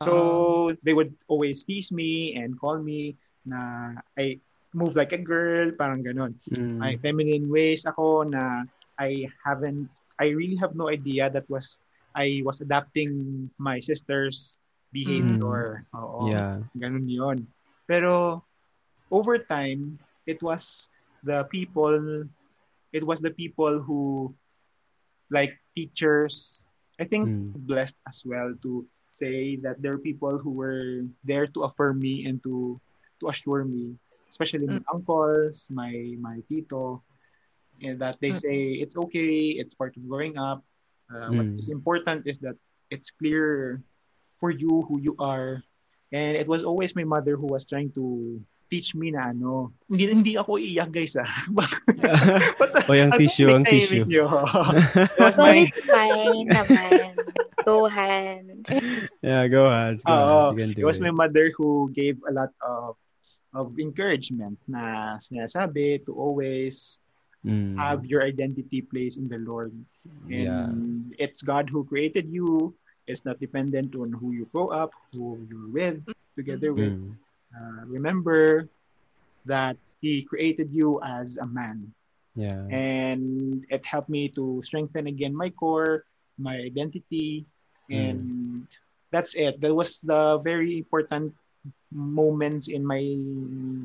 So 0.03 0.69
ah. 0.69 0.75
they 0.83 0.93
would 0.93 1.13
always 1.27 1.63
tease 1.63 1.91
me 1.91 2.35
and 2.35 2.59
call 2.59 2.79
me 2.79 3.15
na 3.45 3.93
I 4.17 4.39
move 4.73 4.95
like 4.95 5.13
a 5.13 5.21
girl, 5.21 5.71
parang 5.77 6.03
ganun. 6.03 6.35
Mm. 6.49 6.81
May 6.81 6.95
feminine 6.99 7.47
ways 7.47 7.85
ako 7.85 8.23
na 8.27 8.65
I 8.99 9.29
haven't, 9.45 9.89
I 10.19 10.33
really 10.33 10.57
have 10.57 10.75
no 10.75 10.89
idea 10.89 11.29
that 11.29 11.49
was, 11.49 11.79
I 12.15 12.41
was 12.45 12.61
adapting 12.61 13.49
my 13.57 13.79
sister's 13.79 14.59
behavior. 14.91 15.85
Mm. 15.93 15.97
Oo. 15.97 16.29
Yeah. 16.29 16.61
Ganun 16.77 17.09
yun. 17.09 17.47
Pero 17.87 18.43
over 19.11 19.37
time, 19.37 19.99
it 20.25 20.41
was 20.41 20.89
the 21.23 21.45
people, 21.49 22.25
it 22.91 23.05
was 23.05 23.19
the 23.21 23.31
people 23.31 23.81
who, 23.81 24.33
like 25.29 25.57
teachers, 25.75 26.67
I 26.99 27.05
think 27.05 27.29
Mm. 27.29 27.53
blessed 27.55 27.97
as 28.07 28.23
well 28.25 28.53
to 28.63 28.87
say 29.09 29.55
that 29.61 29.81
there 29.81 29.93
are 29.93 30.01
people 30.01 30.37
who 30.39 30.51
were 30.51 31.05
there 31.23 31.47
to 31.47 31.63
affirm 31.63 31.99
me 31.99 32.25
and 32.25 32.41
to 32.43 32.79
to 33.21 33.29
assure 33.29 33.63
me, 33.65 33.97
especially 34.29 34.67
my 34.67 34.81
uncles, 34.93 35.69
my 35.71 36.15
my 36.19 36.41
tito, 36.49 37.03
and 37.81 37.99
that 38.01 38.17
they 38.21 38.33
Mm. 38.33 38.41
say 38.43 38.57
it's 38.79 38.95
okay, 38.97 39.57
it's 39.59 39.75
part 39.75 39.95
of 39.97 40.07
growing 40.07 40.37
up. 40.37 40.63
Uh, 41.09 41.31
What 41.33 41.47
Mm. 41.47 41.59
is 41.59 41.69
important 41.69 42.27
is 42.27 42.39
that 42.39 42.55
it's 42.89 43.11
clear 43.11 43.81
for 44.39 44.51
you 44.51 44.83
who 44.87 44.99
you 45.01 45.15
are. 45.19 45.63
And 46.11 46.35
it 46.37 46.47
was 46.47 46.63
always 46.63 46.95
my 46.95 47.03
mother 47.03 47.35
who 47.35 47.47
was 47.49 47.65
trying 47.65 47.91
to 47.97 48.39
teach 48.73 48.97
me 48.97 49.13
na 49.13 49.29
ano. 49.29 49.69
Hindi 49.85 50.03
hindi 50.09 50.33
ako 50.33 50.57
iiyak 50.57 50.89
guys 50.89 51.13
ah. 51.13 51.29
Ba't- 51.53 52.89
o, 52.89 52.97
yung 52.97 53.13
tissue, 53.13 53.53
ang 53.53 53.61
tissue. 53.69 54.01
Well, 54.09 55.37
my- 55.37 55.69
it's 55.69 55.85
fine 55.85 56.49
naman. 56.49 57.13
Go 57.63 57.85
hands. 57.85 58.65
yeah, 59.21 59.45
go 59.45 59.69
ahead. 59.69 60.01
Go 60.01 60.51
can 60.57 60.73
do 60.73 60.81
It 60.81 60.87
was 60.89 60.97
it. 60.99 61.05
my 61.05 61.13
mother 61.13 61.53
who 61.55 61.93
gave 61.93 62.17
a 62.25 62.33
lot 62.33 62.49
of 62.65 62.97
of 63.53 63.77
encouragement 63.77 64.57
na 64.65 65.15
sinasabi 65.21 66.01
to 66.09 66.17
always 66.17 66.97
Mm. 67.43 67.75
have 67.75 68.07
your 68.07 68.23
identity 68.23 68.79
placed 68.79 69.19
in 69.19 69.27
the 69.27 69.35
Lord. 69.35 69.75
yeah. 70.31 70.71
And 70.71 71.11
it's 71.19 71.43
God 71.43 71.67
who 71.67 71.83
created 71.83 72.31
you. 72.31 72.71
It's 73.03 73.27
not 73.27 73.35
dependent 73.43 73.99
on 73.99 74.15
who 74.15 74.31
you 74.31 74.47
grow 74.55 74.71
up, 74.71 74.95
who 75.11 75.43
you're 75.51 75.67
with, 75.67 75.99
together 76.39 76.71
with. 76.71 76.95
Mm. 76.95 77.19
Uh, 77.53 77.85
remember 77.87 78.67
that 79.45 79.77
He 80.01 80.23
created 80.23 80.69
you 80.71 80.99
as 81.03 81.37
a 81.37 81.47
man. 81.47 81.93
Yeah. 82.35 82.59
And 82.71 83.63
it 83.69 83.85
helped 83.85 84.09
me 84.09 84.29
to 84.35 84.61
strengthen 84.63 85.07
again 85.07 85.35
my 85.35 85.49
core, 85.49 86.05
my 86.37 86.57
identity. 86.57 87.45
And 87.91 88.67
that's 89.11 89.35
it. 89.35 89.61
That 89.61 89.73
was 89.75 90.01
the 90.01 90.39
very 90.43 90.77
important 90.77 91.33
moments 91.91 92.67
in 92.67 92.85
my 92.85 92.99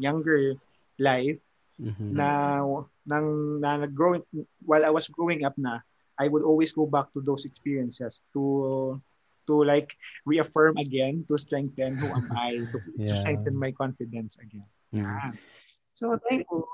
younger 0.00 0.56
life 0.98 1.38
Mhm. 1.78 2.10
na 2.10 2.28
nang 3.06 3.60
na 3.60 3.86
growing 3.86 4.22
while 4.64 4.84
I 4.84 4.90
was 4.90 5.06
growing 5.08 5.44
up 5.44 5.54
na 5.56 5.80
I 6.18 6.26
would 6.28 6.42
always 6.42 6.72
go 6.74 6.86
back 6.86 7.12
to 7.14 7.20
those 7.22 7.44
experiences 7.46 8.22
to 8.34 8.98
to 9.48 9.64
like 9.64 9.96
reaffirm 10.28 10.76
again 10.76 11.24
to 11.26 11.40
strengthen 11.40 11.96
who 11.96 12.12
am 12.12 12.28
I 12.36 12.60
to, 12.70 12.78
Yeah. 13.00 13.16
strengthen 13.18 13.56
my 13.56 13.72
confidence 13.72 14.36
again. 14.36 14.68
Mm. 14.92 15.08
Ah. 15.08 15.32
So 15.96 16.14
thankful 16.28 16.68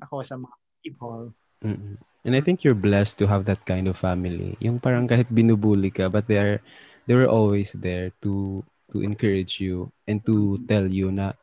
ako 0.00 0.22
sa 0.22 0.38
mga 0.38 0.56
people. 0.86 1.34
Mm-mm. 1.60 1.98
And 2.24 2.32
I 2.32 2.40
think 2.40 2.64
you're 2.64 2.78
blessed 2.78 3.20
to 3.20 3.28
have 3.28 3.44
that 3.44 3.66
kind 3.68 3.84
of 3.84 4.00
family. 4.00 4.56
Yung 4.64 4.80
parang 4.80 5.04
kahit 5.04 5.28
binubuli 5.28 5.92
ka, 5.92 6.08
but 6.08 6.24
they 6.24 6.40
are 6.40 6.56
they 7.04 7.12
were 7.12 7.28
always 7.28 7.76
there 7.76 8.16
to 8.24 8.64
to 8.94 9.04
encourage 9.04 9.60
you 9.60 9.92
and 10.08 10.24
to 10.24 10.56
tell 10.64 10.88
you 10.88 11.12
na 11.12 11.36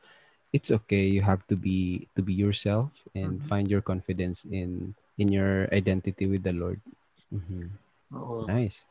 it's 0.49 0.73
okay. 0.73 1.05
You 1.05 1.21
have 1.21 1.45
to 1.53 1.55
be 1.55 2.09
to 2.17 2.25
be 2.25 2.33
yourself 2.33 2.89
and 3.13 3.37
Mhm. 3.37 3.45
find 3.45 3.65
your 3.69 3.85
confidence 3.85 4.41
in 4.49 4.97
in 5.21 5.29
your 5.29 5.69
identity 5.69 6.25
with 6.25 6.41
the 6.41 6.53
Lord. 6.57 6.81
Mhm. 7.29 7.77
Oo. 8.17 8.49
Nice. 8.49 8.89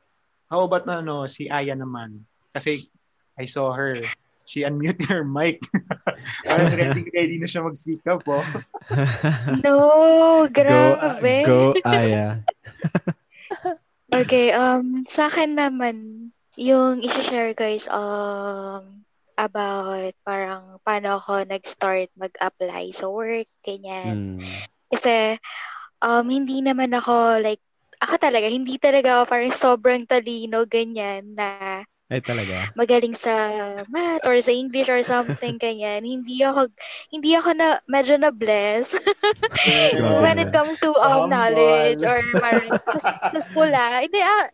How 0.50 0.66
about 0.66 0.84
na 0.84 0.98
ano 0.98 1.30
si 1.30 1.46
Aya 1.46 1.78
naman? 1.78 2.26
Kasi 2.50 2.90
I 3.38 3.46
saw 3.46 3.70
her 3.70 3.94
she 4.50 4.66
unmuted 4.66 5.06
her 5.06 5.22
mic. 5.22 5.62
Parang 6.50 6.74
ready, 6.74 7.06
ready 7.14 7.38
na 7.38 7.46
siya 7.46 7.62
mag-speak 7.62 8.02
up, 8.10 8.26
oh. 8.26 8.42
No, 9.62 9.78
go, 10.50 10.98
grabe. 10.98 11.46
go, 11.46 11.70
Aya. 11.86 12.42
Okay, 14.10 14.50
um, 14.50 15.06
sa 15.06 15.30
akin 15.30 15.54
naman, 15.54 15.96
yung 16.58 16.98
isi-share 16.98 17.54
ko 17.54 17.62
is 17.62 17.86
um, 17.86 19.06
about 19.38 20.10
parang 20.26 20.82
paano 20.82 21.22
ako 21.22 21.46
nag-start 21.46 22.10
mag-apply 22.18 22.90
sa 22.90 23.06
work, 23.06 23.46
ganyan. 23.62 24.42
Mm. 24.42 24.66
Kasi, 24.90 25.38
um, 26.02 26.26
hindi 26.26 26.58
naman 26.58 26.90
ako 26.90 27.38
like, 27.38 27.62
ako 28.00 28.14
talaga, 28.20 28.46
hindi 28.48 28.76
talaga 28.80 29.20
ako 29.20 29.24
parang 29.28 29.52
sobrang 29.54 30.02
talino, 30.08 30.64
ganyan, 30.68 31.36
na 31.36 31.84
Ay 32.10 32.20
talaga. 32.26 32.74
magaling 32.78 33.14
sa 33.18 33.32
math 33.90 34.24
or 34.26 34.38
sa 34.40 34.52
English 34.54 34.88
or 34.88 35.02
something, 35.02 35.58
ganyan. 35.62 36.02
Hindi 36.06 36.42
ako, 36.42 36.70
hindi 37.10 37.34
ako 37.34 37.50
na, 37.56 37.68
medyo 37.90 38.16
na 38.18 38.30
bless 38.30 38.94
Grabe 39.92 40.20
when 40.24 40.38
it 40.38 40.50
comes 40.52 40.78
to 40.78 40.90
um, 40.94 41.28
Humble. 41.28 41.30
knowledge 41.30 42.02
or 42.06 42.22
parang 42.38 42.78
sa, 42.86 42.98
sa 43.02 43.38
school 43.42 43.70
ah. 43.74 44.00
Hindi 44.02 44.20
ah, 44.22 44.46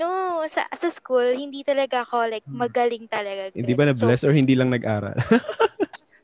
no, 0.00 0.42
sa, 0.48 0.66
sa 0.74 0.88
school, 0.90 1.34
hindi 1.36 1.62
talaga 1.62 2.02
ako 2.06 2.28
like 2.30 2.46
Hmm. 2.46 2.54
magaling 2.54 3.06
talaga. 3.10 3.50
Hindi 3.54 3.72
ba 3.78 3.84
So, 3.94 4.10
na-bless 4.10 4.24
or 4.26 4.34
hindi 4.34 4.54
lang 4.58 4.70
nag-aral? 4.74 5.14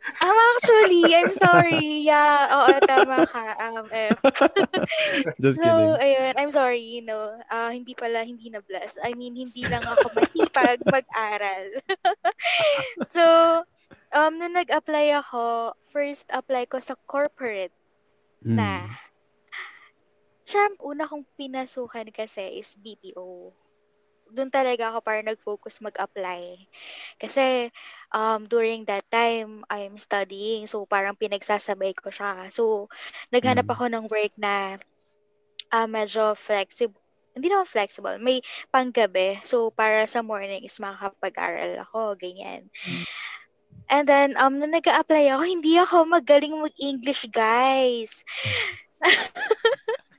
um, 0.09 0.37
actually, 0.57 1.15
I'm 1.15 1.33
sorry. 1.33 2.05
Yeah, 2.05 2.49
oo, 2.49 2.73
tama 2.85 3.27
ka. 3.29 3.45
Um, 3.61 3.87
eh. 3.93 4.13
Just 5.43 5.61
so, 5.61 5.69
kidding. 5.69 6.01
ayun, 6.01 6.33
I'm 6.41 6.53
sorry, 6.53 6.81
you 6.81 7.05
know, 7.05 7.37
ah, 7.53 7.71
hindi 7.71 7.93
pala, 7.93 8.25
hindi 8.25 8.49
na 8.49 8.65
bless. 8.65 8.97
I 9.03 9.13
mean, 9.13 9.37
hindi 9.37 9.65
lang 9.69 9.85
ako 9.85 10.13
masipag 10.17 10.81
mag-aral. 10.89 11.67
so, 13.15 13.25
um, 14.17 14.33
nung 14.41 14.57
nag-apply 14.57 15.13
ako, 15.21 15.77
first 15.93 16.29
apply 16.33 16.67
ko 16.67 16.81
sa 16.81 16.97
corporate 17.05 17.75
na. 18.43 18.89
Mm. 18.89 19.09
Siya, 20.51 20.67
una 20.83 21.07
kong 21.07 21.23
pinasukan 21.39 22.11
kasi 22.11 22.59
is 22.59 22.75
BPO. 22.75 23.55
Doon 24.31 24.51
talaga 24.51 24.91
ako 24.91 24.99
parang 25.03 25.29
nag-focus 25.31 25.83
mag-apply. 25.83 26.67
Kasi 27.19 27.71
um, 28.15 28.47
during 28.47 28.87
that 28.87 29.07
time, 29.11 29.63
I'm 29.71 29.99
studying. 29.99 30.67
So, 30.71 30.87
parang 30.87 31.19
pinagsasabay 31.19 31.95
ko 31.99 32.11
siya. 32.11 32.49
So, 32.55 32.87
naghanap 33.35 33.67
Mm. 33.67 33.73
ako 33.75 33.85
ng 33.91 34.05
work 34.11 34.35
na 34.39 34.79
ah, 35.71 35.87
medyo 35.87 36.35
flexible. 36.35 36.99
Hindi 37.35 37.47
naman 37.47 37.67
flexible. 37.69 38.19
May 38.19 38.43
panggabi. 38.75 39.39
So, 39.47 39.71
para 39.71 40.03
sa 40.11 40.21
morning 40.23 40.67
is 40.67 40.83
makakapag-aral 40.83 41.79
ako. 41.87 42.19
Ganyan. 42.19 42.67
And 43.91 44.07
then, 44.07 44.35
um, 44.39 44.59
nung 44.59 44.75
nag-a-apply 44.75 45.31
ako, 45.35 45.43
hindi 45.47 45.75
ako 45.79 45.97
magaling 46.11 46.55
mag-English, 46.59 47.31
guys. 47.31 48.27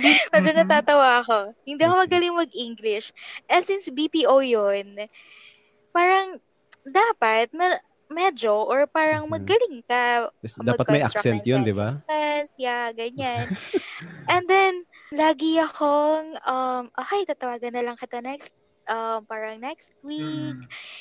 Medyo 0.32 0.50
natatawa 0.56 1.20
ako. 1.24 1.52
Hindi 1.64 1.82
ako 1.84 1.94
magaling 2.06 2.34
mag-English. 2.34 3.12
Eh, 3.46 3.62
since 3.62 3.92
BPO 3.92 4.40
yun, 4.44 5.06
parang 5.94 6.38
dapat 6.86 7.52
me- 7.52 7.82
medyo 8.10 8.66
or 8.66 8.90
parang 8.90 9.30
magaling 9.30 9.86
ka. 9.86 10.28
Dapat 10.42 10.86
may 10.90 11.02
accent 11.06 11.46
yun, 11.46 11.62
di 11.62 11.70
ba? 11.70 12.02
Yes, 12.10 12.50
yeah, 12.58 12.90
ganyan. 12.90 13.54
And 14.32 14.44
then, 14.50 14.82
lagi 15.14 15.62
akong, 15.62 16.34
um, 16.42 16.90
okay, 16.98 17.22
tatawagan 17.22 17.74
na 17.78 17.86
lang 17.86 17.96
kita 17.96 18.18
next, 18.18 18.50
um, 18.90 19.22
parang 19.30 19.62
next 19.62 19.94
week. 20.02 20.58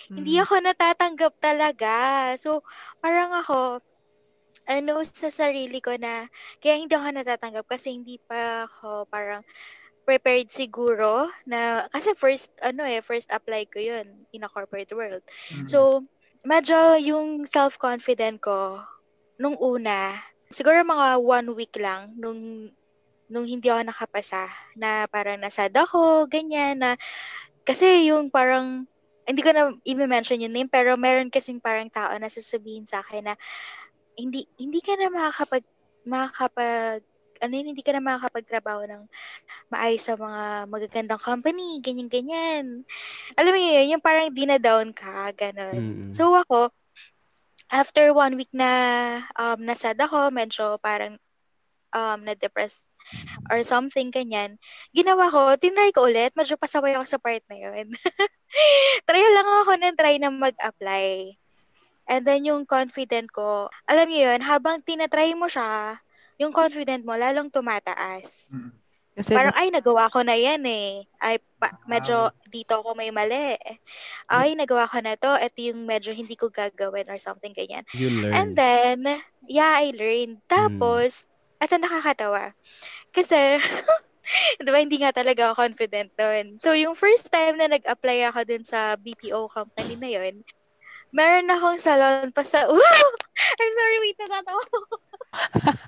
Mm. 0.10 0.16
Hindi 0.22 0.38
ako 0.38 0.62
natatanggap 0.62 1.34
talaga. 1.42 1.96
So, 2.38 2.62
parang 3.02 3.34
ako, 3.34 3.82
ano 4.70 5.02
sa 5.02 5.34
sarili 5.34 5.82
ko 5.82 5.98
na, 5.98 6.30
kaya 6.62 6.78
hindi 6.78 6.94
ako 6.94 7.10
natatanggap 7.10 7.66
kasi 7.66 7.98
hindi 7.98 8.22
pa 8.22 8.70
ako 8.70 9.10
parang 9.10 9.42
prepared 10.06 10.50
siguro 10.50 11.30
na, 11.46 11.90
kasi 11.90 12.14
first, 12.14 12.54
ano 12.62 12.86
eh, 12.86 13.02
first 13.02 13.30
apply 13.34 13.66
ko 13.70 13.82
yun 13.82 14.06
in 14.34 14.46
a 14.46 14.50
corporate 14.50 14.90
world. 14.94 15.22
Mm. 15.54 15.66
So, 15.70 16.06
medyo 16.46 16.98
yung 16.98 17.46
self-confident 17.46 18.42
ko, 18.42 18.82
nung 19.38 19.58
una, 19.62 20.18
siguro 20.50 20.82
mga 20.82 21.22
one 21.22 21.50
week 21.54 21.78
lang, 21.78 22.18
nung, 22.18 22.74
nung 23.30 23.46
hindi 23.46 23.70
ako 23.70 23.86
nakapasa, 23.86 24.50
na 24.74 25.06
parang 25.10 25.38
nasad 25.38 25.74
ako, 25.78 26.26
ganyan, 26.26 26.82
na, 26.82 26.98
kasi 27.62 28.10
yung 28.10 28.34
parang, 28.34 28.90
hindi 29.30 29.46
ko 29.46 29.54
na 29.54 29.70
i-mention 29.86 30.42
yung 30.42 30.58
name, 30.58 30.70
pero 30.74 30.98
meron 30.98 31.30
kasing 31.30 31.62
parang 31.62 31.86
tao 31.94 32.18
na 32.18 32.34
sasabihin 32.34 32.90
sa 32.90 33.06
akin 33.06 33.30
na, 33.30 33.36
hindi, 34.20 34.44
hindi 34.60 34.80
ka 34.84 35.00
na 35.00 35.08
makakapag, 35.08 35.64
makakapag 36.04 37.02
ano 37.40 37.54
yun, 37.56 37.72
hindi 37.72 37.84
ka 37.84 37.96
na 37.96 38.04
makakapagtrabaho 38.04 38.84
ng 38.84 39.04
maayos 39.72 40.04
sa 40.04 40.20
mga 40.20 40.68
magagandang 40.68 41.22
company, 41.24 41.80
ganyan-ganyan. 41.80 42.84
Alam 43.40 43.52
mo 43.56 43.60
yun, 43.60 43.96
yung 43.96 44.04
parang 44.04 44.36
dina-down 44.36 44.92
ka, 44.92 45.32
ganun. 45.34 46.12
Mm-mm. 46.12 46.12
So 46.12 46.36
ako, 46.36 46.68
after 47.72 48.12
one 48.12 48.36
week 48.36 48.52
na 48.52 48.70
um, 49.40 49.64
nasad 49.64 49.96
ako, 49.96 50.30
medyo 50.36 50.76
parang 50.84 51.16
um, 51.96 52.20
na-depress 52.28 52.92
or 53.50 53.64
something, 53.66 54.12
ganyan, 54.14 54.60
ginawa 54.94 55.32
ko, 55.32 55.56
tinry 55.58 55.90
ko 55.96 56.06
ulit, 56.06 56.36
medyo 56.36 56.60
pasaway 56.60 56.94
ako 56.94 57.06
sa 57.08 57.22
part 57.22 57.42
na 57.50 57.58
yun. 57.58 57.88
try 59.08 59.24
lang 59.34 59.50
ako 59.66 59.72
ng 59.80 59.96
try 59.98 60.16
na 60.20 60.30
mag-apply. 60.30 61.40
And 62.10 62.26
then 62.26 62.42
yung 62.42 62.66
confident 62.66 63.30
ko, 63.30 63.70
alam 63.86 64.10
niyo 64.10 64.34
yun, 64.34 64.42
habang 64.42 64.82
tinatry 64.82 65.38
mo 65.38 65.46
siya, 65.46 66.02
yung 66.42 66.50
confident 66.50 67.06
mo 67.06 67.14
lalong 67.14 67.54
tumataas. 67.54 68.58
Mm. 68.58 68.74
Kasi 69.20 69.36
Parang, 69.36 69.52
ay, 69.60 69.68
nagawa 69.68 70.08
ko 70.08 70.24
na 70.24 70.32
yan 70.32 70.64
eh. 70.64 71.04
Ay, 71.20 71.44
pa, 71.60 71.76
medyo 71.92 72.32
dito 72.48 72.80
ako 72.80 72.96
may 72.96 73.12
mali. 73.12 73.60
Ay, 74.32 74.56
nagawa 74.56 74.88
ko 74.88 75.04
na 75.04 75.20
to. 75.20 75.36
Ito 75.36 75.60
yung 75.60 75.84
medyo 75.84 76.16
hindi 76.16 76.40
ko 76.40 76.48
gagawin 76.48 77.12
or 77.12 77.20
something 77.20 77.52
ganyan. 77.52 77.84
You 77.92 78.08
learn. 78.08 78.32
And 78.32 78.50
then, 78.56 79.20
yeah, 79.44 79.76
I 79.76 79.92
learned. 79.92 80.40
Tapos, 80.48 81.28
ito 81.60 81.76
nakakatawa. 81.76 82.56
Kasi, 83.12 83.60
di 84.64 84.70
ba, 84.72 84.80
hindi 84.80 85.04
nga 85.04 85.12
talaga 85.12 85.52
ako 85.52 85.68
confident 85.68 86.16
doon. 86.16 86.56
So, 86.56 86.72
yung 86.72 86.96
first 86.96 87.28
time 87.28 87.60
na 87.60 87.68
nag-apply 87.68 88.32
ako 88.32 88.48
dun 88.48 88.64
sa 88.64 88.96
BPO 88.96 89.52
company 89.52 90.00
na 90.00 90.10
yon 90.16 90.48
meron 91.12 91.50
akong 91.50 91.80
salon 91.82 92.30
pa 92.32 92.44
sa, 92.46 92.70
Wow! 92.70 93.10
I'm 93.60 93.74
sorry, 93.74 93.98
wait, 94.04 94.18
natatawa 94.20 94.62
ako. 94.68 94.80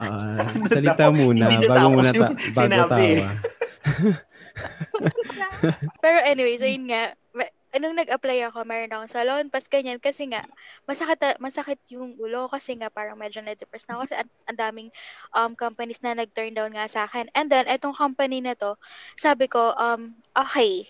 Ah, 0.02 0.54
salita 0.70 1.06
muna 1.12 1.46
bago 1.66 1.88
muna 1.94 2.12
ta- 2.14 2.38
bago 2.58 2.80
tawa. 2.90 3.30
Pero 6.04 6.18
anyway, 6.26 6.56
so 6.58 6.68
yun 6.68 6.90
nga, 6.90 7.14
anong 7.72 8.04
nag-apply 8.04 8.52
ako, 8.52 8.68
meron 8.68 8.92
akong 8.92 9.12
salon, 9.12 9.48
pas 9.48 9.64
ganyan, 9.72 10.00
kasi 10.00 10.28
nga, 10.28 10.44
masakit, 10.84 11.40
masakit 11.40 11.80
yung 11.92 12.20
ulo, 12.20 12.52
kasi 12.52 12.76
nga 12.76 12.92
parang 12.92 13.16
medyo 13.16 13.40
na-depress 13.40 13.88
na 13.88 13.96
ako, 13.96 14.12
kasi 14.12 14.16
ang, 14.20 14.30
ang 14.52 14.58
daming 14.60 14.90
um, 15.32 15.56
companies 15.56 16.04
na 16.04 16.16
nag-turn 16.16 16.52
down 16.52 16.76
nga 16.76 16.88
sa 16.92 17.08
akin. 17.08 17.32
And 17.32 17.48
then, 17.48 17.72
etong 17.72 17.96
company 17.96 18.44
na 18.44 18.60
to, 18.60 18.76
sabi 19.16 19.48
ko, 19.48 19.72
um, 19.80 20.12
okay, 20.36 20.84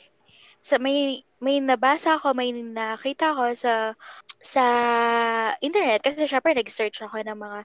sa 0.62 0.78
may 0.78 1.26
may 1.42 1.58
nabasa 1.58 2.22
ako, 2.22 2.38
may 2.38 2.54
nakita 2.54 3.34
ko 3.34 3.50
sa 3.58 3.98
sa 4.42 4.66
internet 5.62 6.02
kasi 6.06 6.26
syempre 6.30 6.54
nag-search 6.54 7.02
ako 7.02 7.18
ng 7.22 7.38
mga 7.38 7.60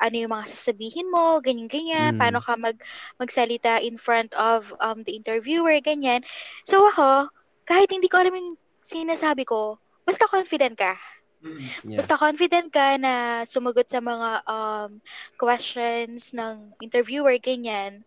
ano 0.00 0.14
yung 0.16 0.32
mga 0.32 0.46
sasabihin 0.48 1.08
mo, 1.12 1.40
ganyan 1.44 1.68
ganyan, 1.68 2.16
Mm. 2.16 2.20
paano 2.20 2.40
ka 2.40 2.56
mag 2.56 2.76
magsalita 3.20 3.80
in 3.84 4.00
front 4.00 4.32
of 4.36 4.72
um 4.80 5.04
the 5.04 5.12
interviewer, 5.12 5.76
ganyan. 5.84 6.24
So 6.64 6.80
ako, 6.88 7.28
kahit 7.68 7.92
hindi 7.92 8.08
ko 8.08 8.20
alam 8.20 8.32
yung 8.32 8.56
sinasabi 8.80 9.44
ko, 9.44 9.76
basta 10.08 10.24
confident 10.24 10.76
ka. 10.80 10.96
Mm. 11.44 11.60
Yeah. 11.84 11.96
Basta 12.00 12.16
confident 12.16 12.72
ka 12.72 12.96
na 12.96 13.44
sumagot 13.44 13.86
sa 13.92 14.00
mga 14.00 14.42
um 14.48 15.04
questions 15.36 16.32
ng 16.32 16.72
interviewer, 16.80 17.36
ganyan. 17.38 18.02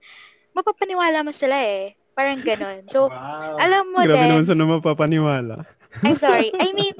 Mapapaniwala 0.57 1.21
mo 1.23 1.31
sila 1.31 1.61
eh. 1.61 1.95
Parang 2.15 2.43
ganun. 2.43 2.85
So, 2.91 3.07
Wow. 3.09 3.57
alam 3.59 3.83
mo 3.95 4.01
Grabe 4.03 4.19
din, 4.19 4.29
naman 4.29 4.45
sa 4.47 4.55
mapapaniwala. 4.57 5.63
I'm 6.05 6.17
sorry. 6.19 6.51
I 6.59 6.69
mean, 6.77 6.95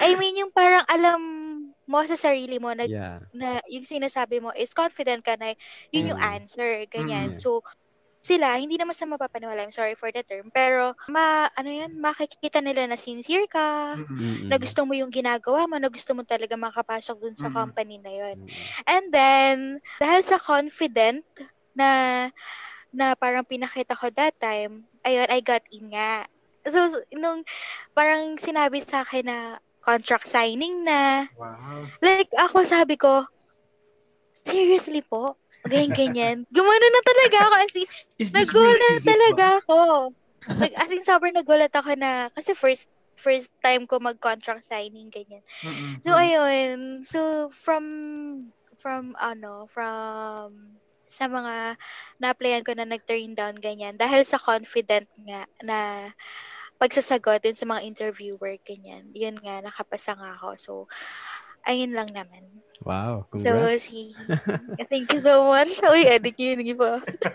I 0.00 0.18
mean 0.18 0.34
yung 0.40 0.52
parang 0.52 0.84
alam 0.90 1.20
mo 1.86 1.98
sa 2.04 2.16
sarili 2.18 2.58
mo 2.58 2.72
na, 2.74 2.84
Yeah. 2.88 3.20
na 3.34 3.58
yung 3.70 3.86
sinasabi 3.86 4.40
mo 4.42 4.50
is 4.54 4.74
confident 4.74 5.22
ka 5.22 5.36
na 5.38 5.54
yun 5.94 6.12
yung 6.14 6.20
Mm. 6.20 6.32
answer, 6.42 6.70
Mm. 6.84 6.90
ganyan. 6.90 7.28
So, 7.38 7.62
sila, 8.24 8.56
hindi 8.56 8.80
naman 8.80 8.96
sa 8.96 9.04
mapapaniwala, 9.04 9.60
I'm 9.68 9.74
sorry 9.74 9.94
for 10.00 10.08
the 10.08 10.24
term, 10.24 10.48
pero 10.48 10.96
ma, 11.12 11.44
ano 11.52 11.68
yan, 11.68 12.00
makikita 12.00 12.64
nila 12.64 12.88
na 12.88 12.96
sincere 12.96 13.44
ka, 13.44 13.94
Mm. 14.00 14.08
Mm-mm. 14.08 14.48
na 14.48 14.56
gusto 14.56 14.80
mo 14.88 14.96
yung 14.96 15.12
ginagawa 15.12 15.68
mo, 15.68 15.76
na 15.76 15.92
gusto 15.92 16.16
mo 16.16 16.24
talaga 16.24 16.56
makapasok 16.56 17.20
dun 17.20 17.36
sa 17.36 17.52
Mm. 17.52 17.54
company 17.54 17.96
na 18.00 18.12
yun. 18.16 18.36
Mm-mm. 18.40 18.88
And 18.88 19.04
then, 19.12 19.56
dahil 20.00 20.24
sa 20.24 20.40
confident 20.40 21.20
na 21.76 22.32
na 22.94 23.18
parang 23.18 23.44
pinakita 23.44 23.98
ko 23.98 24.08
that 24.14 24.38
time, 24.38 24.86
ayun, 25.02 25.28
I 25.28 25.40
got 25.42 25.62
in 25.74 25.90
nga. 25.92 26.24
So, 26.64 26.88
nung 27.12 27.44
parang 27.92 28.40
sinabi 28.40 28.80
sa 28.80 29.04
akin 29.04 29.26
na 29.28 29.38
contract 29.84 30.24
signing 30.30 30.86
na, 30.86 31.28
Wow. 31.36 31.84
like, 32.00 32.30
ako 32.32 32.64
sabi 32.64 32.96
ko, 32.96 33.28
seriously 34.32 35.04
po? 35.04 35.36
Ganyan, 35.68 35.92
ganyan. 35.92 36.36
Gumano 36.56 36.86
na 36.88 37.02
talaga 37.04 37.36
ako. 37.50 37.54
As 37.60 37.74
in, 37.76 37.86
nagulat 38.32 38.80
really 38.80 39.04
talaga 39.04 39.44
ba? 39.44 39.58
ako. 39.60 39.78
Like, 40.56 40.74
as 40.80 40.90
in, 40.92 41.04
sobrang 41.04 41.36
nagulat 41.36 41.72
ako 41.74 41.98
na, 41.98 42.32
kasi 42.32 42.56
first 42.56 42.88
first 43.14 43.54
time 43.62 43.86
ko 43.86 44.02
mag-contract 44.02 44.66
signing, 44.66 45.08
ganyan. 45.08 45.42
Mm-mm. 45.62 46.02
So 46.02 46.10
ayun, 46.18 47.06
so 47.06 47.48
from 47.54 47.84
from 48.76 49.14
ano, 49.16 49.70
from 49.70 50.76
sa 51.06 51.28
mga 51.28 51.78
na-applyan 52.18 52.64
ko 52.64 52.72
na 52.74 52.88
nag-turn 52.88 53.36
down 53.36 53.56
ganyan 53.56 53.94
dahil 53.94 54.24
sa 54.26 54.40
confident 54.40 55.06
nga 55.24 55.44
na 55.62 55.78
pagsasagot 56.80 57.40
din 57.40 57.56
sa 57.56 57.68
mga 57.68 57.86
interviewer 57.86 58.58
ganyan. 58.66 59.08
Yun 59.14 59.38
nga 59.40 59.62
nakapasa 59.62 60.16
nga 60.18 60.36
ako. 60.36 60.48
So 60.58 60.72
ayun 61.64 61.96
lang 61.96 62.12
naman. 62.12 62.44
Wow, 62.84 63.24
So 63.38 63.54
congrats. 63.54 63.88
si 63.88 64.12
Thank 64.92 65.14
you 65.14 65.20
so 65.22 65.48
much. 65.48 65.80
Uy, 65.86 66.04
edit 66.04 66.36
yun 66.36 66.60
yung 66.60 66.76
iba. 66.76 66.92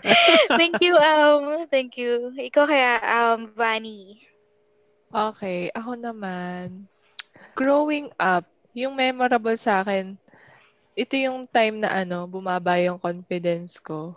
thank 0.60 0.78
you 0.84 0.94
um 0.94 1.66
thank 1.66 1.98
you. 1.98 2.30
Ikaw 2.36 2.64
kaya 2.68 2.92
um 3.02 3.50
Vani. 3.50 4.20
Okay, 5.10 5.74
ako 5.74 5.98
naman, 5.98 6.86
growing 7.58 8.14
up, 8.22 8.46
yung 8.78 8.94
memorable 8.94 9.58
sa 9.58 9.82
akin, 9.82 10.14
ito 10.96 11.14
yung 11.16 11.46
time 11.50 11.82
na 11.84 11.90
ano, 12.04 12.26
bumaba 12.28 12.78
yung 12.82 12.98
confidence 13.00 13.78
ko. 13.80 14.16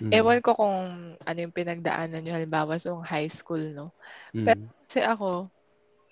Mm. 0.00 0.10
Ewan 0.12 0.40
ko 0.42 0.54
kung 0.56 0.78
ano 1.18 1.38
yung 1.38 1.54
pinagdaanan 1.54 2.20
nyo, 2.24 2.32
halimbawa 2.36 2.76
sa 2.80 2.92
high 3.06 3.30
school, 3.30 3.62
no? 3.72 3.92
Mm. 4.34 4.70
Kasi 4.88 5.02
ako, 5.06 5.48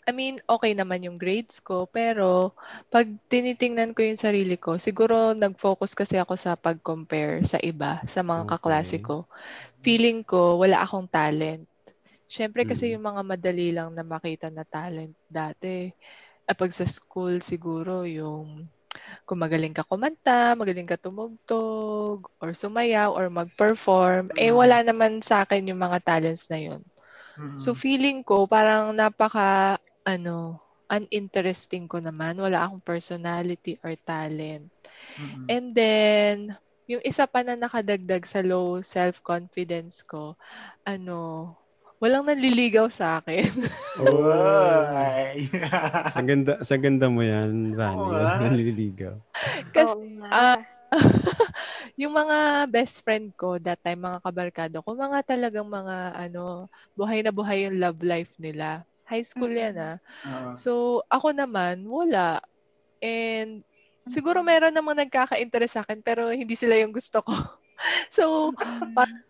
I 0.08 0.12
mean, 0.16 0.40
okay 0.48 0.72
naman 0.72 1.04
yung 1.04 1.20
grades 1.20 1.60
ko, 1.60 1.84
pero 1.90 2.56
pag 2.88 3.04
tinitingnan 3.28 3.92
ko 3.92 4.00
yung 4.08 4.16
sarili 4.20 4.56
ko, 4.56 4.80
siguro 4.80 5.36
nag-focus 5.36 5.92
kasi 5.92 6.16
ako 6.16 6.34
sa 6.38 6.56
pag-compare 6.56 7.44
sa 7.44 7.60
iba, 7.60 8.00
sa 8.08 8.24
mga 8.24 8.48
Okay. 8.48 8.52
kaklase 8.56 8.98
ko. 9.04 9.28
Feeling 9.84 10.24
ko, 10.24 10.56
wala 10.62 10.80
akong 10.82 11.10
talent. 11.12 11.68
Siyempre 12.28 12.64
kasi 12.64 12.92
Mm. 12.92 12.94
yung 12.96 13.04
mga 13.04 13.22
madali 13.24 13.68
lang 13.74 13.92
na 13.96 14.04
makita 14.04 14.48
na 14.52 14.64
talent 14.64 15.12
dati, 15.28 15.92
ah, 16.48 16.56
pag 16.56 16.72
sa 16.72 16.84
school 16.88 17.40
siguro 17.44 18.04
yung 18.08 18.64
kung 19.26 19.40
magaling 19.42 19.74
ka 19.76 19.84
kumanta, 19.86 20.54
magaling 20.56 20.88
ka 20.88 20.96
tumugtog, 21.00 22.26
or 22.40 22.50
sumayaw, 22.56 23.12
or 23.14 23.28
mag-perform, 23.32 24.30
eh 24.36 24.50
Mm. 24.50 24.56
wala 24.56 24.82
naman 24.84 25.20
sa 25.24 25.44
akin 25.44 25.68
yung 25.70 25.80
mga 25.80 25.98
talents 26.04 26.48
na 26.50 26.58
yun. 26.60 26.82
Mm-mm. 27.38 27.56
So 27.58 27.74
feeling 27.74 28.22
ko 28.26 28.46
parang 28.46 28.94
napaka 28.94 29.78
ano, 30.06 30.60
uninteresting 30.88 31.86
ko 31.90 32.00
naman. 32.00 32.38
Wala 32.40 32.64
akong 32.64 32.82
personality 32.84 33.76
or 33.84 33.94
talent. 34.06 34.70
Mm-mm. 35.18 35.46
And 35.50 35.74
then 35.76 36.56
yung 36.88 37.04
isa 37.04 37.28
pa 37.28 37.44
na 37.44 37.54
nakadagdag 37.58 38.24
sa 38.24 38.40
low 38.40 38.80
self-confidence 38.80 40.02
ko, 40.08 40.34
ano, 40.86 41.52
walang 41.98 42.26
nanliligaw 42.26 42.86
sa 42.90 43.18
akin. 43.22 43.46
Ay. 44.94 45.50
Sa 46.14 46.22
ganda, 46.22 46.62
sa 46.62 46.78
ganda 46.78 47.10
mo 47.10 47.18
yan, 47.22 47.74
Vani. 47.74 47.98
Oo 47.98 48.14
Wala 48.14 48.38
nga. 48.38 48.46
naliligaw. 48.46 49.14
Kasi 49.74 49.98
nga. 50.18 50.30
ah, 50.30 50.60
yung 52.00 52.14
mga 52.14 52.70
best 52.70 53.02
friend 53.02 53.34
ko 53.34 53.58
that 53.58 53.82
time, 53.82 54.06
mga 54.06 54.22
kabarkado 54.22 54.76
ko, 54.86 54.94
mga 54.94 55.26
talagang 55.26 55.66
mga 55.66 56.14
ano, 56.14 56.70
buhay 56.94 57.26
na 57.26 57.34
buhay 57.34 57.66
yung 57.66 57.82
love 57.82 57.98
life 58.06 58.30
nila. 58.38 58.86
High 59.02 59.26
school 59.26 59.50
yan 59.50 59.74
Mm. 59.74 59.82
ah. 59.82 59.96
Oo. 59.98 60.50
So, 60.54 60.72
ako 61.10 61.34
naman, 61.34 61.82
wala. 61.82 62.38
And 63.02 63.66
siguro 64.08 64.40
meron 64.46 64.72
namang 64.72 65.04
nagkaka-interest 65.04 65.74
sa 65.74 65.82
akin 65.84 66.00
pero 66.00 66.30
hindi 66.30 66.54
sila 66.54 66.78
yung 66.78 66.94
gusto 66.94 67.20
ko. 67.20 67.34
so, 68.14 68.54
parang 68.94 69.27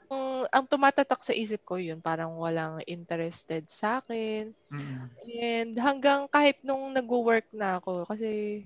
ang 0.53 0.65
tumatatak 0.69 1.21
sa 1.23 1.35
isip 1.37 1.61
ko 1.65 1.77
yun, 1.77 2.01
parang 2.01 2.37
walang 2.39 2.81
interested 2.89 3.67
sa 3.69 4.01
akin. 4.03 4.53
Mm-mm. 4.73 5.11
And 5.43 5.77
hanggang 5.79 6.27
kahit 6.31 6.61
nung 6.65 6.95
nag-work 6.95 7.47
na 7.53 7.79
ako, 7.83 8.07
kasi 8.09 8.65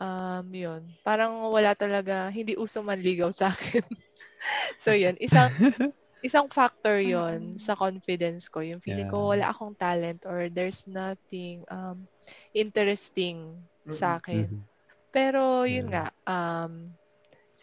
um, 0.00 0.46
yun, 0.52 0.82
parang 1.04 1.48
wala 1.50 1.74
talaga, 1.76 2.28
hindi 2.32 2.54
uso 2.56 2.80
manligaw 2.82 3.30
sa 3.34 3.50
akin. 3.52 3.84
so 4.82 4.92
yun, 4.94 5.16
isang 5.20 5.52
isang 6.22 6.46
factor 6.50 6.98
yon 7.02 7.58
sa 7.58 7.74
confidence 7.76 8.46
ko. 8.48 8.62
Yung 8.62 8.82
feeling 8.82 9.06
Yeah. 9.06 9.10
ko 9.10 9.32
wala 9.34 9.50
akong 9.50 9.74
talent 9.78 10.24
or 10.26 10.48
there's 10.50 10.86
nothing 10.86 11.62
um, 11.70 12.06
interesting 12.54 13.66
sa 13.90 14.18
akin. 14.20 14.48
Mhm. 14.48 14.64
Pero 15.12 15.64
yun 15.68 15.88
Yeah. 15.88 15.92
nga, 15.92 16.06
um, 16.26 16.94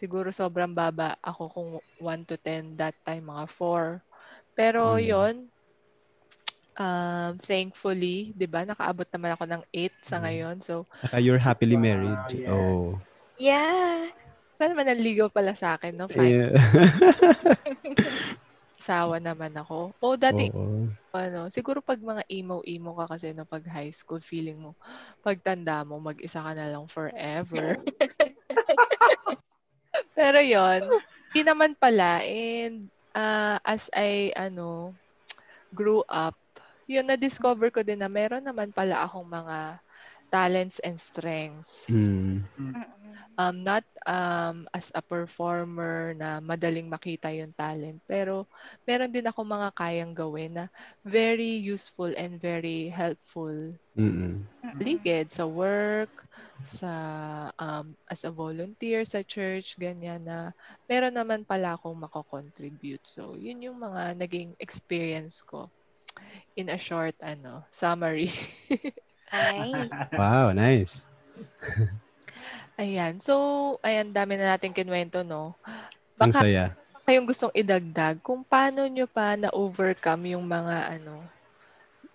siguro 0.00 0.32
sobrang 0.32 0.72
baba 0.72 1.20
ako 1.20 1.42
kung 1.52 1.70
1 2.00 2.24
to 2.24 2.40
10 2.40 2.72
that 2.80 2.96
time 3.04 3.28
mga 3.28 3.44
4. 3.52 4.00
Pero 4.56 4.96
Mm. 4.96 5.04
yon 5.04 5.34
um, 6.80 7.32
thankfully, 7.44 8.32
'di 8.32 8.46
ba, 8.48 8.64
nakaabot 8.64 9.04
naman 9.12 9.36
ako 9.36 9.44
ng 9.50 9.62
8 9.74 9.94
sa 10.00 10.16
Mm. 10.18 10.22
ngayon. 10.24 10.56
So, 10.64 10.88
Saka 11.04 11.20
you're 11.20 11.40
happily 11.42 11.76
Wow, 11.76 11.84
married. 11.84 12.20
yes. 12.32 12.48
Oh. 12.48 12.96
Yeah. 13.40 14.08
wala 14.60 14.76
naman 14.76 14.92
nanligaw 14.92 15.32
pala 15.32 15.56
sa 15.56 15.80
akin, 15.80 15.96
no? 15.96 16.04
Fine. 16.12 16.36
Yeah. 16.36 16.52
Asawa 18.80 19.16
naman 19.20 19.52
ako. 19.56 19.96
O, 20.00 20.16
dati, 20.20 20.48
Oo. 20.52 20.88
ano, 21.16 21.48
siguro 21.52 21.80
pag 21.84 22.00
mga 22.00 22.24
emo-emo 22.28 22.96
ka 23.00 23.16
kasi 23.16 23.32
no, 23.36 23.44
pag 23.48 23.64
high 23.68 23.92
school, 23.92 24.20
feeling 24.24 24.60
mo, 24.60 24.76
pagtanda 25.24 25.80
mo, 25.84 26.00
mag-isa 26.00 26.40
ka 26.44 26.52
na 26.56 26.68
lang 26.72 26.84
forever. 26.88 27.80
Pero 30.20 30.40
yon 30.44 30.84
hindi 31.32 31.40
naman 31.48 31.72
pala. 31.72 32.20
And 32.26 32.92
uh, 33.16 33.56
as 33.64 33.88
I, 33.96 34.36
ano, 34.36 34.92
grew 35.72 36.04
up, 36.10 36.36
yun, 36.90 37.06
na-discover 37.06 37.70
ko 37.72 37.80
din 37.80 38.02
na 38.02 38.10
meron 38.10 38.42
naman 38.42 38.74
pala 38.74 39.06
akong 39.06 39.24
mga 39.24 39.80
talents 40.30 40.78
and 40.80 40.98
strengths. 41.00 41.86
Mm. 41.90 42.44
Um, 43.38 43.64
not 43.64 43.84
um, 44.06 44.68
as 44.74 44.92
a 44.94 45.00
performer 45.02 46.12
na 46.14 46.38
madaling 46.44 46.92
makita 46.92 47.32
yung 47.32 47.56
talent, 47.56 48.02
pero 48.04 48.46
meron 48.84 49.10
din 49.10 49.26
ako 49.26 49.42
mga 49.48 49.70
kayang 49.74 50.12
gawin 50.14 50.52
na 50.60 50.66
very 51.02 51.56
useful 51.58 52.12
and 52.16 52.36
very 52.38 52.88
helpful 52.92 53.54
Mm-mm. 53.98 54.46
Mm-mm. 54.64 54.88
ligid 54.88 55.32
sa 55.32 55.44
work, 55.48 56.12
sa 56.62 56.92
um, 57.58 57.96
as 58.08 58.24
a 58.24 58.32
volunteer 58.32 59.04
sa 59.04 59.20
church, 59.24 59.76
ganyan 59.80 60.24
na 60.24 60.52
meron 60.90 61.14
naman 61.16 61.42
pala 61.48 61.76
akong 61.76 61.96
mako-contribute. 61.98 63.02
So, 63.04 63.36
yun 63.38 63.64
yung 63.64 63.78
mga 63.80 64.16
naging 64.20 64.54
experience 64.60 65.40
ko 65.44 65.70
in 66.56 66.68
a 66.70 66.78
short 66.78 67.16
ano 67.22 67.64
summary. 67.72 68.30
Nice. 69.30 69.94
Wow, 70.20 70.50
nice. 70.52 71.06
Ayan. 72.80 73.20
So, 73.22 73.34
ayan, 73.84 74.10
dami 74.10 74.40
na 74.40 74.56
natin 74.56 74.74
kinwento, 74.74 75.22
no? 75.22 75.54
Ang 76.18 76.32
Baka 76.32 76.44
saya. 76.44 76.64
kayong 77.04 77.28
gustong 77.28 77.54
idagdag 77.54 78.20
kung 78.20 78.42
paano 78.44 78.84
nyo 78.88 79.06
pa 79.06 79.36
na-overcome 79.36 80.34
yung 80.36 80.44
mga 80.46 80.98
ano, 80.98 81.22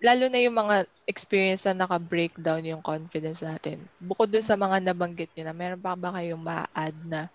lalo 0.02 0.24
na 0.28 0.38
yung 0.42 0.56
mga 0.56 0.84
experience 1.08 1.64
na 1.64 1.86
naka-breakdown 1.86 2.66
yung 2.66 2.82
confidence 2.84 3.40
natin. 3.40 3.80
Bukod 4.02 4.28
dun 4.28 4.44
sa 4.44 4.58
mga 4.58 4.82
nabanggit 4.84 5.32
nyo 5.34 5.44
na, 5.48 5.56
meron 5.56 5.80
pa 5.80 5.96
ba 5.96 6.12
kayong 6.12 6.42
ma-add 6.42 6.96
na 7.06 7.32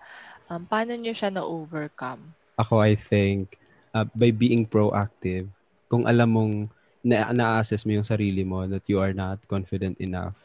um, 0.51 0.61
paano 0.67 0.93
nyo 0.93 1.13
siya 1.15 1.33
na-overcome? 1.33 2.21
Ako, 2.59 2.83
I 2.83 2.93
think, 2.93 3.57
uh, 3.95 4.05
by 4.13 4.29
being 4.29 4.67
proactive, 4.67 5.49
kung 5.89 6.05
alam 6.05 6.29
mong 6.29 6.55
na- 7.01 7.33
na-assess 7.33 7.85
mo 7.85 7.97
yung 7.97 8.05
sarili 8.05 8.45
mo 8.45 8.65
that 8.69 8.85
you 8.85 9.01
are 9.01 9.13
not 9.13 9.41
confident 9.49 9.97
enough, 9.97 10.37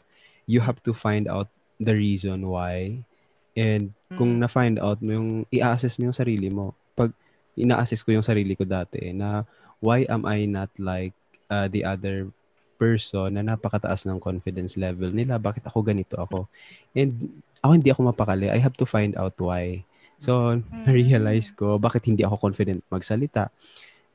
you 0.49 0.61
have 0.61 0.81
to 0.81 0.91
find 0.91 1.29
out 1.29 1.49
the 1.77 1.93
reason 1.93 2.49
why. 2.49 3.01
And 3.53 3.93
kung 4.13 4.37
Mm. 4.37 4.41
na-find 4.45 4.75
out 4.77 5.01
mo 5.01 5.17
yung, 5.17 5.29
i-assess 5.49 5.97
mo 5.97 6.09
yung 6.09 6.17
sarili 6.17 6.49
mo. 6.49 6.73
Pag 6.93 7.13
ina-assess 7.57 8.05
ko 8.05 8.13
yung 8.13 8.25
sarili 8.25 8.53
ko 8.53 8.65
dati 8.65 9.13
na 9.13 9.45
why 9.81 10.05
am 10.09 10.25
I 10.25 10.45
not 10.45 10.69
like 10.77 11.13
uh, 11.49 11.69
the 11.69 11.85
other 11.85 12.29
person 12.77 13.33
na 13.33 13.41
napakataas 13.41 14.05
ng 14.05 14.21
confidence 14.21 14.77
level 14.77 15.09
nila? 15.09 15.41
Bakit 15.41 15.65
ako 15.65 15.81
ganito 15.81 16.17
ako? 16.17 16.45
And 16.93 17.41
ako 17.61 17.71
hindi 17.73 17.89
ako 17.89 18.13
mapakali. 18.13 18.53
I 18.53 18.61
have 18.61 18.77
to 18.77 18.85
find 18.85 19.17
out 19.17 19.33
why. 19.41 19.81
So, 20.17 20.57
na-realize 20.85 21.53
ko 21.53 21.77
bakit 21.77 22.05
hindi 22.05 22.21
ako 22.25 22.37
confident 22.37 22.81
magsalita. 22.89 23.49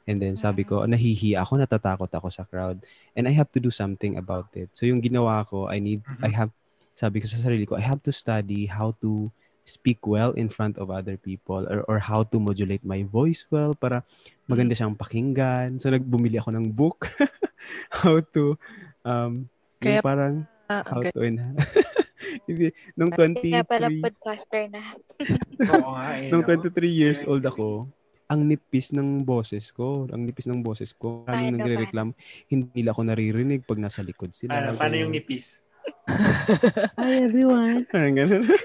And 0.06 0.18
then 0.18 0.34
sabi 0.34 0.66
ko, 0.66 0.82
nahihiya 0.82 1.46
ako, 1.46 1.62
natatakot 1.62 2.10
ako 2.10 2.28
sa 2.28 2.42
crowd. 2.42 2.82
And 3.14 3.30
I 3.30 3.34
have 3.38 3.50
to 3.54 3.60
do 3.62 3.70
something 3.70 4.18
about 4.18 4.50
it. 4.58 4.70
So 4.74 4.86
yung 4.86 4.98
ginawa 4.98 5.46
ko, 5.46 5.70
I 5.70 5.78
need. 5.78 6.02
I 6.22 6.30
have, 6.34 6.50
sabi 6.98 7.22
ko 7.22 7.30
sa 7.30 7.38
sarili 7.38 7.66
ko, 7.66 7.78
I 7.78 7.84
have 7.86 8.02
to 8.06 8.12
study 8.12 8.66
how 8.66 8.98
to 8.98 9.30
speak 9.62 10.02
well 10.06 10.34
in 10.34 10.50
front 10.50 10.74
of 10.74 10.90
other 10.90 11.14
people 11.14 11.62
or, 11.70 11.86
or 11.86 11.98
how 12.02 12.26
to 12.26 12.42
modulate 12.42 12.82
my 12.82 13.06
voice 13.06 13.46
well 13.46 13.78
para 13.78 14.02
maganda 14.50 14.74
siyang 14.74 14.98
pakinggan. 14.98 15.78
So 15.78 15.86
nagbumili 15.94 16.42
ako 16.42 16.50
ng 16.58 16.66
book 16.74 17.06
how 18.02 18.18
to 18.34 18.58
um 19.06 19.46
yung 19.78 20.02
Kaya- 20.02 20.04
parang 20.04 20.34
Ah, 20.72 20.80
how 20.88 21.04
ang 21.04 21.12
to 21.12 21.20
enhance 21.20 21.68
Hindi, 22.48 22.72
nung 22.96 23.12
Kaya 23.12 23.60
pala 23.66 23.92
23 23.92 24.00
podcaster 24.00 24.62
na. 24.72 24.80
Oo 25.74 25.90
nga 25.94 26.06
eh. 26.16 26.30
Nung 26.32 26.42
no? 26.46 26.48
23 26.48 26.88
years 26.88 27.20
old 27.28 27.44
ako, 27.44 27.90
ang 28.32 28.48
nipis 28.48 28.96
ng 28.96 29.28
boses 29.28 29.68
ko. 29.76 30.08
Ang 30.08 30.24
nipis 30.24 30.48
ng 30.48 30.64
boses 30.64 30.96
ko. 30.96 31.28
Maraming 31.28 31.52
Paano, 31.52 31.60
nagre-reclam. 31.60 32.08
Hindi 32.48 32.80
nila 32.80 32.96
ako 32.96 33.00
naririnig 33.04 33.68
pag 33.68 33.76
nasa 33.76 34.00
likod 34.00 34.32
sila. 34.32 34.56
Paano, 34.56 34.80
paano 34.80 34.96
yung 34.96 35.12
nipis? 35.12 35.68
Hi 36.96 37.28
everyone. 37.28 37.84
Parang 37.92 38.16
ganun. 38.16 38.48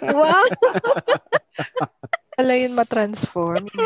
Wow! 0.00 0.48
pala 2.32 2.56
yun 2.56 2.72
ma-transform. 2.72 3.68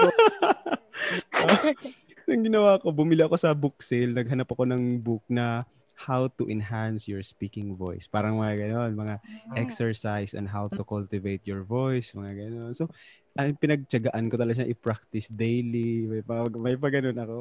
Ang 2.31 2.43
ginawa 2.47 2.79
ko, 2.79 2.95
bumili 2.95 3.27
ako 3.27 3.35
sa 3.35 3.51
book 3.51 3.83
sale. 3.83 4.15
Naghanap 4.15 4.47
ako 4.47 4.63
ng 4.71 5.03
book 5.03 5.27
na 5.27 5.67
how 5.99 6.31
to 6.39 6.47
enhance 6.47 7.11
your 7.11 7.19
speaking 7.27 7.75
voice. 7.75 8.07
Parang 8.07 8.39
mga 8.39 8.63
ganon, 8.63 8.95
mga 8.95 9.19
exercise 9.59 10.39
on 10.39 10.47
how 10.47 10.71
to 10.71 10.87
cultivate 10.87 11.43
your 11.43 11.67
voice, 11.67 12.15
mga 12.15 12.47
ganon. 12.47 12.79
So, 12.79 12.87
ay, 13.35 13.51
pinagtyagaan 13.59 14.31
ko 14.31 14.39
talaga 14.39 14.63
siya 14.63 14.71
i-practice 14.71 15.29
daily. 15.35 16.07
May 16.07 16.23
pa, 16.23 16.47
may 16.55 16.79
pa 16.79 16.89
ganun 16.91 17.19
ako. 17.19 17.37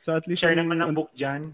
So, 0.00 0.16
at 0.16 0.24
least... 0.24 0.40
Share 0.40 0.56
ang- 0.56 0.64
naman 0.64 0.80
ng 0.80 0.88
ang- 0.92 0.96
book 0.96 1.12
dyan. 1.12 1.52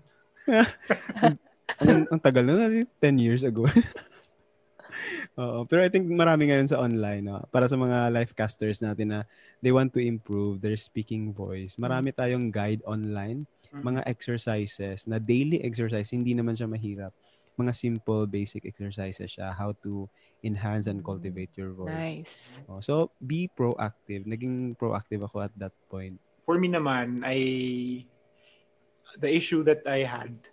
ang, 1.83 2.07
ang 2.15 2.21
tagal 2.23 2.47
na, 2.47 2.71
10 3.03 3.19
years 3.19 3.43
ago. 3.43 3.67
Oo, 5.41 5.65
pero 5.67 5.83
I 5.83 5.91
think 5.91 6.07
marami 6.07 6.53
ngayon 6.53 6.69
sa 6.71 6.79
online, 6.79 7.25
no? 7.27 7.43
para 7.51 7.67
sa 7.67 7.75
mga 7.75 8.13
life 8.13 8.37
casters 8.37 8.85
natin 8.85 9.17
na 9.17 9.21
they 9.65 9.73
want 9.75 9.91
to 9.97 9.99
improve 9.99 10.63
their 10.63 10.77
speaking 10.79 11.33
voice. 11.35 11.75
Marami 11.81 12.13
tayong 12.15 12.53
guide 12.53 12.85
online, 12.87 13.49
Mm. 13.73 13.89
mga 13.89 14.01
exercises 14.05 15.09
na 15.09 15.17
daily 15.17 15.65
exercise, 15.65 16.13
hindi 16.13 16.37
naman 16.37 16.53
siya 16.53 16.69
mahirap. 16.69 17.09
Mga 17.59 17.73
simple 17.77 18.25
basic 18.27 18.65
exercises 18.65 19.29
siya, 19.29 19.53
how 19.53 19.77
to 19.85 20.09
enhance 20.43 20.89
and 20.89 21.05
cultivate 21.05 21.53
your 21.55 21.73
voice. 21.77 22.25
nice. 22.25 22.59
Oh, 22.69 22.81
so, 22.81 23.13
be 23.21 23.51
proactive. 23.53 24.25
Naging 24.25 24.77
proactive 24.77 25.25
ako 25.25 25.45
at 25.45 25.55
that 25.61 25.73
point. 25.91 26.17
For 26.49 26.59
me 26.59 26.69
naman, 26.73 27.23
I 27.23 27.39
the 29.21 29.29
issue 29.29 29.63
that 29.65 29.85
I 29.85 30.09
had 30.09 30.49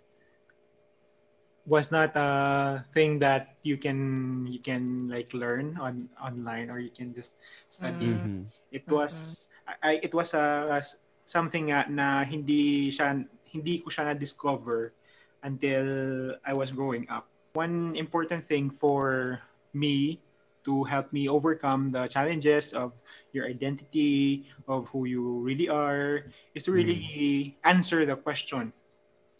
was 1.66 1.90
not 1.90 2.16
a 2.16 2.84
thing 2.92 3.18
that 3.20 3.56
you 3.62 3.76
can 3.76 4.46
you 4.48 4.60
can 4.60 5.08
like 5.08 5.32
learn 5.32 5.76
on 5.80 6.08
online 6.20 6.70
or 6.70 6.78
you 6.80 6.90
can 6.90 7.14
just 7.14 7.36
study. 7.68 8.10
Mm. 8.10 8.20
Mhm. 8.20 8.42
It 8.70 8.86
was 8.86 9.46
I 9.82 9.98
it 10.02 10.14
was 10.14 10.34
a, 10.34 10.78
a- 10.78 10.98
something 11.26 11.70
nga 11.70 11.86
na 11.90 12.22
hindi 12.26 12.90
siya 12.90 13.18
hindi 13.50 13.82
ko 13.82 13.90
siya 13.90 14.10
na 14.10 14.14
discover 14.14 14.94
until 15.42 16.36
I 16.44 16.52
was 16.52 16.72
growing 16.72 17.08
up. 17.08 17.28
One 17.52 17.96
important 17.96 18.46
thing 18.48 18.70
for 18.70 19.40
me 19.72 20.20
to 20.64 20.84
help 20.84 21.12
me 21.12 21.28
overcome 21.28 21.88
the 21.90 22.06
challenges 22.06 22.72
of 22.72 22.92
your 23.32 23.46
identity, 23.46 24.46
of 24.68 24.88
who 24.88 25.06
you 25.06 25.40
really 25.40 25.68
are, 25.68 26.28
is 26.54 26.64
to 26.64 26.72
really 26.72 27.56
answer 27.64 28.04
the 28.04 28.16
question. 28.16 28.72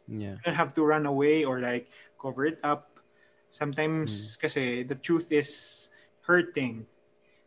Yeah. 0.09 0.41
You 0.41 0.43
don't 0.45 0.57
have 0.57 0.75
to 0.75 0.83
run 0.83 1.07
away 1.07 1.45
or 1.45 1.61
like 1.61 1.89
cover 2.21 2.47
it 2.47 2.59
up. 2.65 2.99
Sometimes 3.51 4.37
kasi 4.41 4.83
the 4.83 4.95
truth 4.95 5.31
is 5.31 5.91
hurting. 6.23 6.87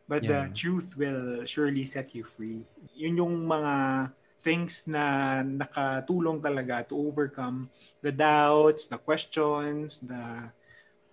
But 0.07 0.23
Yeah. 0.23 0.47
the 0.47 0.53
truth 0.53 0.95
will 0.95 1.47
surely 1.47 1.87
set 1.87 2.13
you 2.13 2.23
free. 2.23 2.67
Yun 2.93 3.17
yung 3.17 3.35
mga 3.47 4.11
things 4.43 4.83
na 4.85 5.39
nakatulong 5.41 6.43
talaga 6.43 6.83
to 6.83 6.99
overcome 6.99 7.71
the 8.03 8.11
doubts, 8.11 8.85
the 8.91 8.99
questions, 8.99 10.03
the 10.03 10.51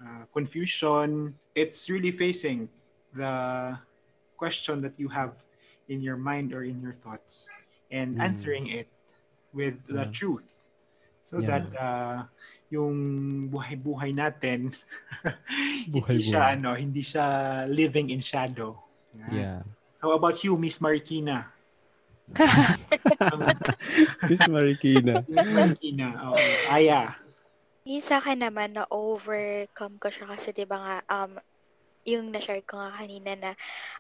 uh, 0.03 0.23
confusion. 0.35 1.39
It's 1.55 1.87
really 1.89 2.11
facing 2.11 2.67
the 3.15 3.79
question 4.37 4.83
that 4.83 4.99
you 4.99 5.09
have 5.09 5.39
in 5.87 6.03
your 6.03 6.17
mind 6.19 6.51
or 6.53 6.63
in 6.67 6.83
your 6.83 6.99
thoughts 6.99 7.47
and 7.91 8.19
Mm. 8.19 8.23
answering 8.23 8.67
it 8.67 8.87
with 9.53 9.79
the 9.87 10.07
Yeah. 10.07 10.15
truth 10.15 10.49
so 11.27 11.39
Yeah. 11.39 11.47
that 11.59 11.65
uh, 11.75 12.19
yung 12.71 12.95
buhay-buhay 13.51 14.15
natin 14.15 14.71
hindi 15.87 15.99
Buhay-buhay. 15.99 16.23
siya 16.23 16.43
ano 16.55 16.71
hindi 16.79 17.03
siya 17.03 17.27
living 17.67 18.15
in 18.15 18.23
shadow 18.23 18.79
Yan. 19.19 19.31
Yeah. 19.35 19.61
how 19.99 20.15
about 20.15 20.39
you 20.47 20.55
Miss 20.55 20.79
Marikina 20.79 21.51
Miss 24.31 24.47
Marikina. 24.47 25.19
Miss 25.27 25.49
Marikina 25.51 26.31
oo 26.31 26.39
Aya 26.71 27.19
Yung 27.89 28.05
sa 28.05 28.21
akin 28.21 28.45
naman, 28.45 28.77
na-overcome 28.77 29.97
ko 29.99 30.13
siya 30.13 30.31
kasi 30.31 30.53
di 30.53 30.69
ba 30.69 30.79
nga, 30.79 30.97
um, 31.11 31.41
yung 32.09 32.33
na-share 32.33 32.65
ko 32.65 32.81
nga 32.81 32.97
kanina 32.97 33.37
na 33.37 33.51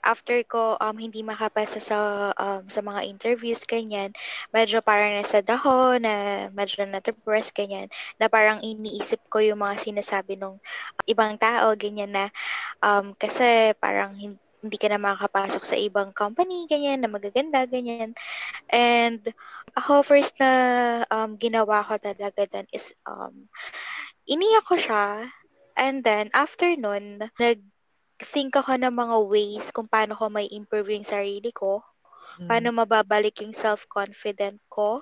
after 0.01 0.41
ko 0.49 0.81
um, 0.81 0.97
hindi 0.97 1.21
makapasa 1.21 1.81
sa 1.81 1.97
um, 2.33 2.65
sa 2.65 2.81
mga 2.81 3.05
interviews 3.05 3.69
ganyan, 3.69 4.13
medyo 4.57 4.81
parang 4.81 5.17
nasad 5.17 5.45
ako 5.45 6.01
na 6.01 6.47
medyo 6.53 6.85
na-depress 6.89 7.53
ganyan, 7.53 7.93
na 8.17 8.33
parang 8.33 8.65
iniisip 8.65 9.21
ko 9.29 9.45
yung 9.45 9.61
mga 9.61 9.77
sinasabi 9.81 10.41
ng 10.41 10.57
ibang 11.09 11.37
tao 11.37 11.73
ganyan 11.77 12.13
na 12.13 12.33
um, 12.81 13.13
kasi 13.17 13.77
parang 13.77 14.17
hindi 14.17 14.41
hindi 14.61 14.77
ka 14.77 14.93
na 14.93 15.01
makakapasok 15.01 15.65
sa 15.65 15.77
ibang 15.77 16.13
company, 16.13 16.69
ganyan, 16.69 17.01
na 17.01 17.09
magaganda, 17.09 17.65
ganyan. 17.65 18.13
And 18.69 19.25
ako, 19.73 20.05
first 20.05 20.37
na 20.41 20.53
um, 21.09 21.41
ginawa 21.41 21.85
ko 21.85 21.97
talaga 21.97 22.45
then 22.45 22.69
is, 22.69 22.93
um, 23.09 23.49
iniyak 24.29 24.69
ko 24.69 24.77
siya. 24.77 25.33
And 25.81 26.05
then, 26.05 26.29
after 26.37 26.69
nun, 26.77 27.25
nag-think 27.41 28.53
ako 28.53 28.77
ng 28.77 28.93
mga 28.93 29.17
ways 29.25 29.73
kung 29.73 29.89
paano 29.89 30.13
ko 30.13 30.29
may 30.29 30.45
improve 30.53 30.93
yung 30.93 31.09
sarili 31.09 31.49
ko, 31.57 31.81
mm. 32.37 32.49
paano 32.49 32.77
mababalik 32.77 33.41
yung 33.41 33.57
self-confident 33.57 34.61
ko, 34.69 35.01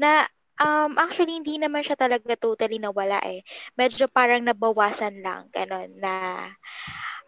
na 0.00 0.24
um, 0.56 0.96
actually, 0.96 1.36
hindi 1.36 1.60
naman 1.60 1.84
siya 1.84 1.98
talaga 1.98 2.34
totally 2.40 2.80
nawala 2.80 3.20
eh. 3.26 3.44
Medyo 3.76 4.08
parang 4.08 4.42
nabawasan 4.48 5.20
lang, 5.20 5.52
ganun, 5.52 5.92
na 6.00 6.12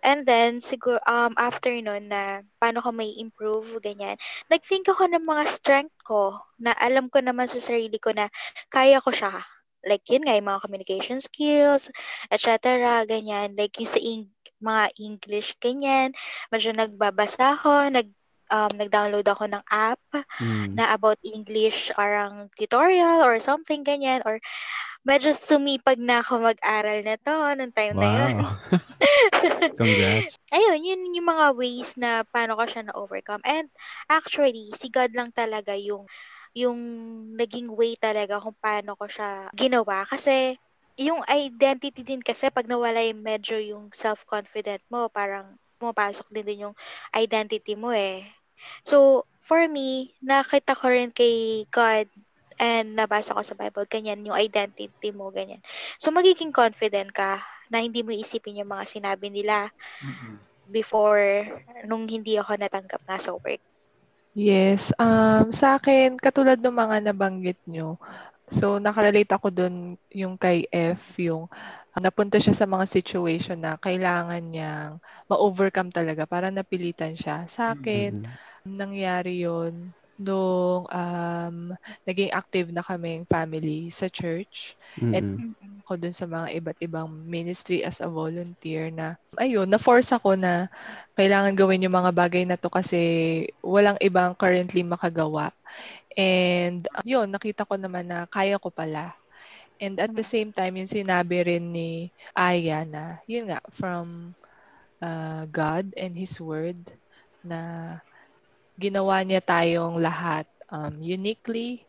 And 0.01 0.25
then, 0.25 0.61
siguro, 0.65 1.01
um, 1.05 1.37
after 1.37 1.71
nun, 1.73 2.09
na 2.09 2.41
paano 2.57 2.81
ko 2.81 2.91
may 2.93 3.13
improve, 3.21 3.81
ganyan, 3.85 4.17
nag-think 4.49 4.89
ako 4.89 5.09
ng 5.13 5.25
mga 5.25 5.45
strength 5.49 5.97
ko, 6.05 6.41
na 6.61 6.73
alam 6.77 7.13
ko 7.13 7.21
naman 7.21 7.49
sa 7.49 7.61
sarili 7.61 8.01
ko 8.01 8.13
na 8.17 8.29
kaya 8.73 9.01
ko 9.01 9.13
siya. 9.13 9.45
Like, 9.85 10.05
yun 10.13 10.29
nga, 10.29 10.37
yung 10.37 10.49
mga 10.49 10.63
communication 10.65 11.21
skills, 11.25 11.89
etc. 12.29 13.05
Ganyan. 13.09 13.57
Like, 13.57 13.77
yung 13.81 13.89
sa 13.89 14.01
ing- 14.01 14.33
mga 14.61 14.93
English, 15.01 15.57
ganyan. 15.57 16.13
Medyo 16.53 16.77
nagbabasa 16.77 17.57
ako, 17.57 17.89
nag 17.89 18.13
um, 18.51 18.73
nag-download 18.75 19.25
ako 19.25 19.47
ng 19.47 19.63
app 19.71 20.03
mm. 20.43 20.75
na 20.75 20.93
about 20.93 21.17
English, 21.23 21.95
parang 21.95 22.51
tutorial 22.59 23.23
or 23.23 23.39
something 23.39 23.87
ganyan. 23.87 24.21
Or 24.27 24.43
medyo 25.01 25.33
sumipag 25.33 25.97
na 25.97 26.21
ako 26.21 26.45
mag-aral 26.45 27.01
na 27.01 27.17
to 27.17 27.35
nung 27.57 27.73
time 27.73 27.97
wow. 27.97 28.03
na 28.05 28.09
yun. 28.13 28.37
Congrats. 29.81 30.37
Ayun, 30.53 30.81
yun 30.85 31.17
yung 31.17 31.29
mga 31.29 31.47
ways 31.57 31.97
na 31.97 32.21
paano 32.29 32.57
ko 32.61 32.65
siya 32.69 32.83
na-overcome. 32.89 33.41
And 33.45 33.73
actually, 34.13 34.69
si 34.77 34.93
God 34.93 35.17
lang 35.17 35.33
talaga 35.33 35.73
yung 35.73 36.05
yung 36.51 36.79
naging 37.39 37.71
way 37.71 37.95
talaga 37.95 38.43
kung 38.43 38.59
paano 38.59 38.99
ko 38.99 39.07
siya 39.07 39.49
ginawa. 39.55 40.03
Kasi 40.05 40.59
yung 41.01 41.25
identity 41.31 42.05
din 42.05 42.21
kasi 42.21 42.51
pag 42.53 42.69
nawala 42.69 43.01
yung 43.01 43.23
medyo 43.25 43.57
yung 43.57 43.89
self-confident 43.95 44.83
mo, 44.93 45.09
parang 45.09 45.57
pumapasok 45.81 46.29
din 46.29 46.45
din 46.45 46.65
yung 46.69 46.77
identity 47.17 47.73
mo 47.79 47.95
eh. 47.95 48.27
So, 48.85 49.25
for 49.41 49.65
me, 49.65 50.13
nakita 50.21 50.77
ko 50.77 50.93
rin 50.93 51.09
kay 51.09 51.65
God 51.73 52.11
and 52.61 52.93
nabasa 52.93 53.33
ko 53.33 53.41
sa 53.41 53.57
Bible, 53.57 53.89
ganyan 53.89 54.21
yung 54.21 54.37
identity 54.37 55.11
mo, 55.17 55.33
ganyan. 55.33 55.65
So, 55.97 56.13
magiging 56.13 56.53
confident 56.53 57.09
ka 57.17 57.41
na 57.73 57.81
hindi 57.81 58.05
mo 58.05 58.13
isipin 58.13 58.61
yung 58.61 58.69
mga 58.69 58.85
sinabi 58.85 59.33
nila 59.33 59.73
before 60.69 61.49
nung 61.89 62.05
hindi 62.05 62.37
ako 62.37 62.61
natanggap 62.61 63.01
nga 63.09 63.17
sa 63.17 63.33
work. 63.33 63.65
Yes. 64.37 64.95
Um, 65.01 65.51
sa 65.51 65.81
akin, 65.81 66.21
katulad 66.21 66.61
ng 66.61 66.77
mga 66.77 66.97
nabanggit 67.11 67.59
nyo, 67.67 67.99
so 68.51 68.79
nakarelate 68.79 69.31
ako 69.31 69.51
dun 69.51 69.99
yung 70.15 70.39
kay 70.39 70.67
F, 70.71 71.19
yung 71.19 71.51
um, 71.51 72.03
napunta 72.03 72.39
siya 72.39 72.55
sa 72.55 72.67
mga 72.67 72.87
situation 72.87 73.59
na 73.59 73.75
kailangan 73.81 74.43
niyang 74.47 75.03
ma-overcome 75.27 75.91
talaga 75.91 76.29
para 76.31 76.53
napilitan 76.53 77.19
siya. 77.19 77.47
Sa 77.51 77.75
akin, 77.75 78.23
mm-hmm. 78.23 78.75
nangyari 78.79 79.43
yon 79.43 79.91
nung 80.21 80.85
um, 80.85 81.57
naging 82.05 82.29
active 82.37 82.69
na 82.69 82.85
kaming 82.85 83.25
family 83.25 83.89
sa 83.89 84.13
church. 84.13 84.77
Mm-hmm. 85.01 85.17
At 85.17 85.25
ako 85.81 85.93
dun 85.97 86.15
sa 86.15 86.29
mga 86.29 86.47
iba't 86.61 86.79
ibang 86.85 87.09
ministry 87.09 87.81
as 87.81 88.05
a 88.05 88.07
volunteer 88.07 88.93
na, 88.93 89.17
ayun, 89.41 89.65
na-force 89.65 90.13
ako 90.13 90.37
na 90.37 90.69
kailangan 91.17 91.57
gawin 91.57 91.89
yung 91.89 91.97
mga 91.97 92.13
bagay 92.13 92.45
na 92.45 92.61
to 92.61 92.69
kasi 92.69 93.01
walang 93.65 93.97
ibang 94.05 94.37
currently 94.37 94.85
makagawa. 94.85 95.51
And 96.15 96.85
yun, 97.09 97.33
nakita 97.33 97.65
ko 97.65 97.81
naman 97.81 98.13
na 98.13 98.29
kaya 98.29 98.61
ko 98.61 98.69
pala. 98.69 99.17
And 99.81 99.97
at 99.97 100.13
the 100.13 100.27
same 100.27 100.53
time, 100.53 100.77
yung 100.77 100.93
sinabi 100.93 101.41
rin 101.41 101.73
ni 101.73 102.13
Aya 102.37 102.85
na, 102.85 103.25
yun 103.25 103.49
nga, 103.49 103.65
from 103.73 104.37
uh, 105.01 105.49
God 105.49 105.97
and 105.97 106.13
His 106.13 106.37
Word 106.37 106.77
na 107.41 107.97
ginawa 108.81 109.21
niya 109.21 109.45
tayong 109.45 110.01
lahat 110.01 110.49
um, 110.73 110.97
uniquely 111.05 111.85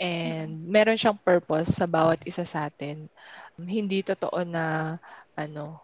and 0.00 0.64
meron 0.64 0.96
siyang 0.96 1.20
purpose 1.20 1.76
sa 1.76 1.84
bawat 1.84 2.24
isa 2.24 2.48
sa 2.48 2.72
atin. 2.72 3.04
Um, 3.60 3.68
hindi 3.68 4.00
totoo 4.00 4.40
na 4.48 4.96
ano, 5.36 5.76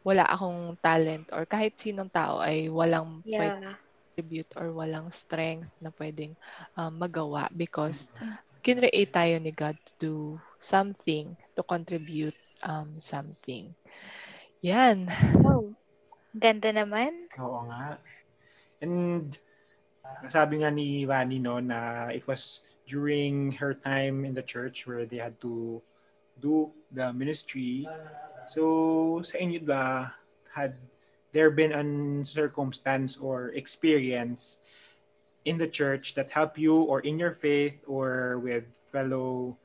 wala 0.00 0.24
akong 0.24 0.80
talent 0.80 1.28
or 1.36 1.44
kahit 1.44 1.76
sinong 1.76 2.08
tao 2.08 2.40
ay 2.40 2.72
walang 2.72 3.20
yeah. 3.28 3.76
contribute 4.16 4.48
or 4.56 4.72
walang 4.72 5.12
strength 5.12 5.68
na 5.76 5.92
pwedeng 6.00 6.32
um, 6.80 6.96
magawa 6.96 7.52
because 7.52 8.08
kinreate 8.64 9.12
tayo 9.12 9.36
ni 9.40 9.52
God 9.52 9.76
to 9.84 9.92
do 10.00 10.14
something, 10.60 11.36
to 11.56 11.62
contribute 11.64 12.36
um, 12.64 12.96
something. 13.00 13.72
Yan. 14.64 15.08
Oh, 15.44 15.72
ganda 16.36 16.72
naman. 16.72 17.28
Oo 17.40 17.64
nga. 17.68 17.96
And 18.80 19.32
Sabi 20.28 20.62
nga 20.62 20.70
ni 20.70 21.04
Vani 21.04 21.40
no 21.40 21.58
na 21.58 22.08
it 22.12 22.26
was 22.26 22.62
during 22.86 23.52
her 23.58 23.74
time 23.74 24.24
in 24.24 24.34
the 24.34 24.42
church 24.42 24.86
where 24.86 25.06
they 25.06 25.18
had 25.18 25.38
to 25.40 25.82
do 26.40 26.70
the 26.90 27.12
ministry. 27.12 27.86
So 28.50 29.22
sa 29.22 29.38
inyo 29.38 29.62
ba 29.62 30.14
had 30.50 30.74
there 31.32 31.50
been 31.50 31.70
a 31.70 31.84
circumstance 32.26 33.14
or 33.16 33.54
experience 33.54 34.58
in 35.44 35.56
the 35.58 35.70
church 35.70 36.14
that 36.14 36.30
help 36.34 36.58
you 36.58 36.82
or 36.84 37.00
in 37.00 37.18
your 37.18 37.32
faith 37.32 37.78
or 37.86 38.38
with 38.42 38.66
fellow 38.90 39.56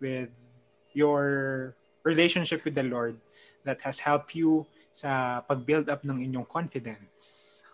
with 0.00 0.28
your 0.92 1.74
relationship 2.04 2.62
with 2.64 2.76
the 2.76 2.84
Lord 2.84 3.16
that 3.64 3.80
has 3.82 4.04
helped 4.04 4.36
you 4.36 4.68
sa 4.92 5.40
pag-build 5.42 5.88
up 5.88 6.04
ng 6.04 6.22
inyong 6.22 6.46
confidence? 6.46 7.64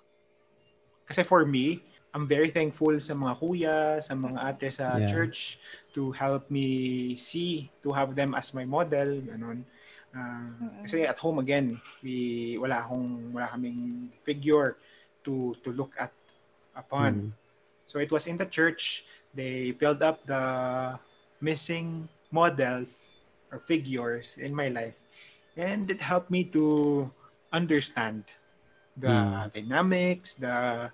Kasi 1.04 1.26
for 1.26 1.44
me, 1.44 1.82
I'm 2.10 2.26
very 2.26 2.50
thankful 2.50 2.98
sa 2.98 3.14
mga 3.14 3.34
kuya, 3.38 3.78
sa 4.02 4.18
mga 4.18 4.38
ate 4.42 4.66
sa 4.66 4.98
yeah. 4.98 5.06
church 5.06 5.62
to 5.94 6.10
help 6.10 6.50
me 6.50 7.14
see, 7.14 7.70
to 7.86 7.94
have 7.94 8.18
them 8.18 8.34
as 8.34 8.50
my 8.50 8.66
model, 8.66 9.22
ganun. 9.22 9.62
Uh, 10.10 10.50
mm-hmm. 10.58 10.82
kasi 10.82 11.06
at 11.06 11.14
home 11.22 11.38
again, 11.38 11.78
we 12.02 12.58
wala 12.58 12.82
akong 12.82 13.30
wala 13.30 13.46
kaming 13.46 14.10
figure 14.26 14.74
to 15.22 15.54
to 15.62 15.70
look 15.70 15.94
at 16.02 16.10
upon. 16.74 17.30
Mm. 17.30 17.30
So 17.86 18.02
it 18.02 18.10
was 18.10 18.26
in 18.26 18.34
the 18.34 18.46
church 18.46 19.06
they 19.30 19.70
filled 19.70 20.02
up 20.02 20.26
the 20.26 20.98
missing 21.38 22.10
models 22.34 23.14
or 23.54 23.62
figures 23.62 24.34
in 24.38 24.50
my 24.50 24.66
life. 24.66 24.98
And 25.54 25.90
it 25.90 26.02
helped 26.02 26.30
me 26.30 26.42
to 26.58 27.06
understand 27.54 28.26
the 28.98 29.14
mm. 29.14 29.52
dynamics, 29.54 30.34
the 30.34 30.90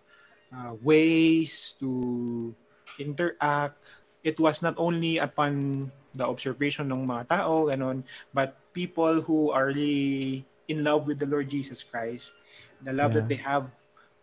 uh, 0.52 0.74
ways 0.82 1.74
to 1.80 2.54
interact. 2.98 3.78
It 4.24 4.40
was 4.40 4.62
not 4.62 4.74
only 4.76 5.18
upon 5.18 5.90
the 6.14 6.26
observation 6.26 6.90
ng 6.90 7.06
mga 7.06 7.28
tao, 7.28 7.70
ganun, 7.70 8.02
but 8.34 8.56
people 8.72 9.22
who 9.22 9.50
are 9.50 9.70
really 9.70 10.44
in 10.66 10.82
love 10.82 11.06
with 11.06 11.18
the 11.18 11.28
Lord 11.28 11.48
Jesus 11.48 11.82
Christ. 11.82 12.34
The 12.82 12.92
love 12.92 13.14
yeah. 13.14 13.22
that 13.22 13.28
they 13.28 13.40
have 13.40 13.70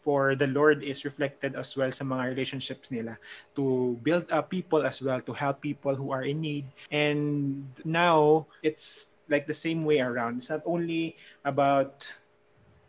for 0.03 0.35
the 0.35 0.47
Lord 0.47 0.83
is 0.83 1.07
reflected 1.07 1.55
as 1.55 1.71
well 1.79 1.89
sa 1.95 2.03
mga 2.03 2.35
relationships 2.35 2.91
nila 2.91 3.15
to 3.55 3.95
build 4.03 4.27
up 4.27 4.51
people 4.51 4.83
as 4.83 4.99
well, 4.99 5.23
to 5.23 5.31
help 5.31 5.63
people 5.63 5.95
who 5.95 6.11
are 6.11 6.27
in 6.27 6.43
need. 6.43 6.67
And 6.91 7.71
now, 7.87 8.45
it's 8.59 9.07
like 9.31 9.47
the 9.47 9.55
same 9.55 9.87
way 9.87 10.03
around. 10.03 10.43
It's 10.43 10.51
not 10.51 10.61
only 10.67 11.15
about 11.47 12.03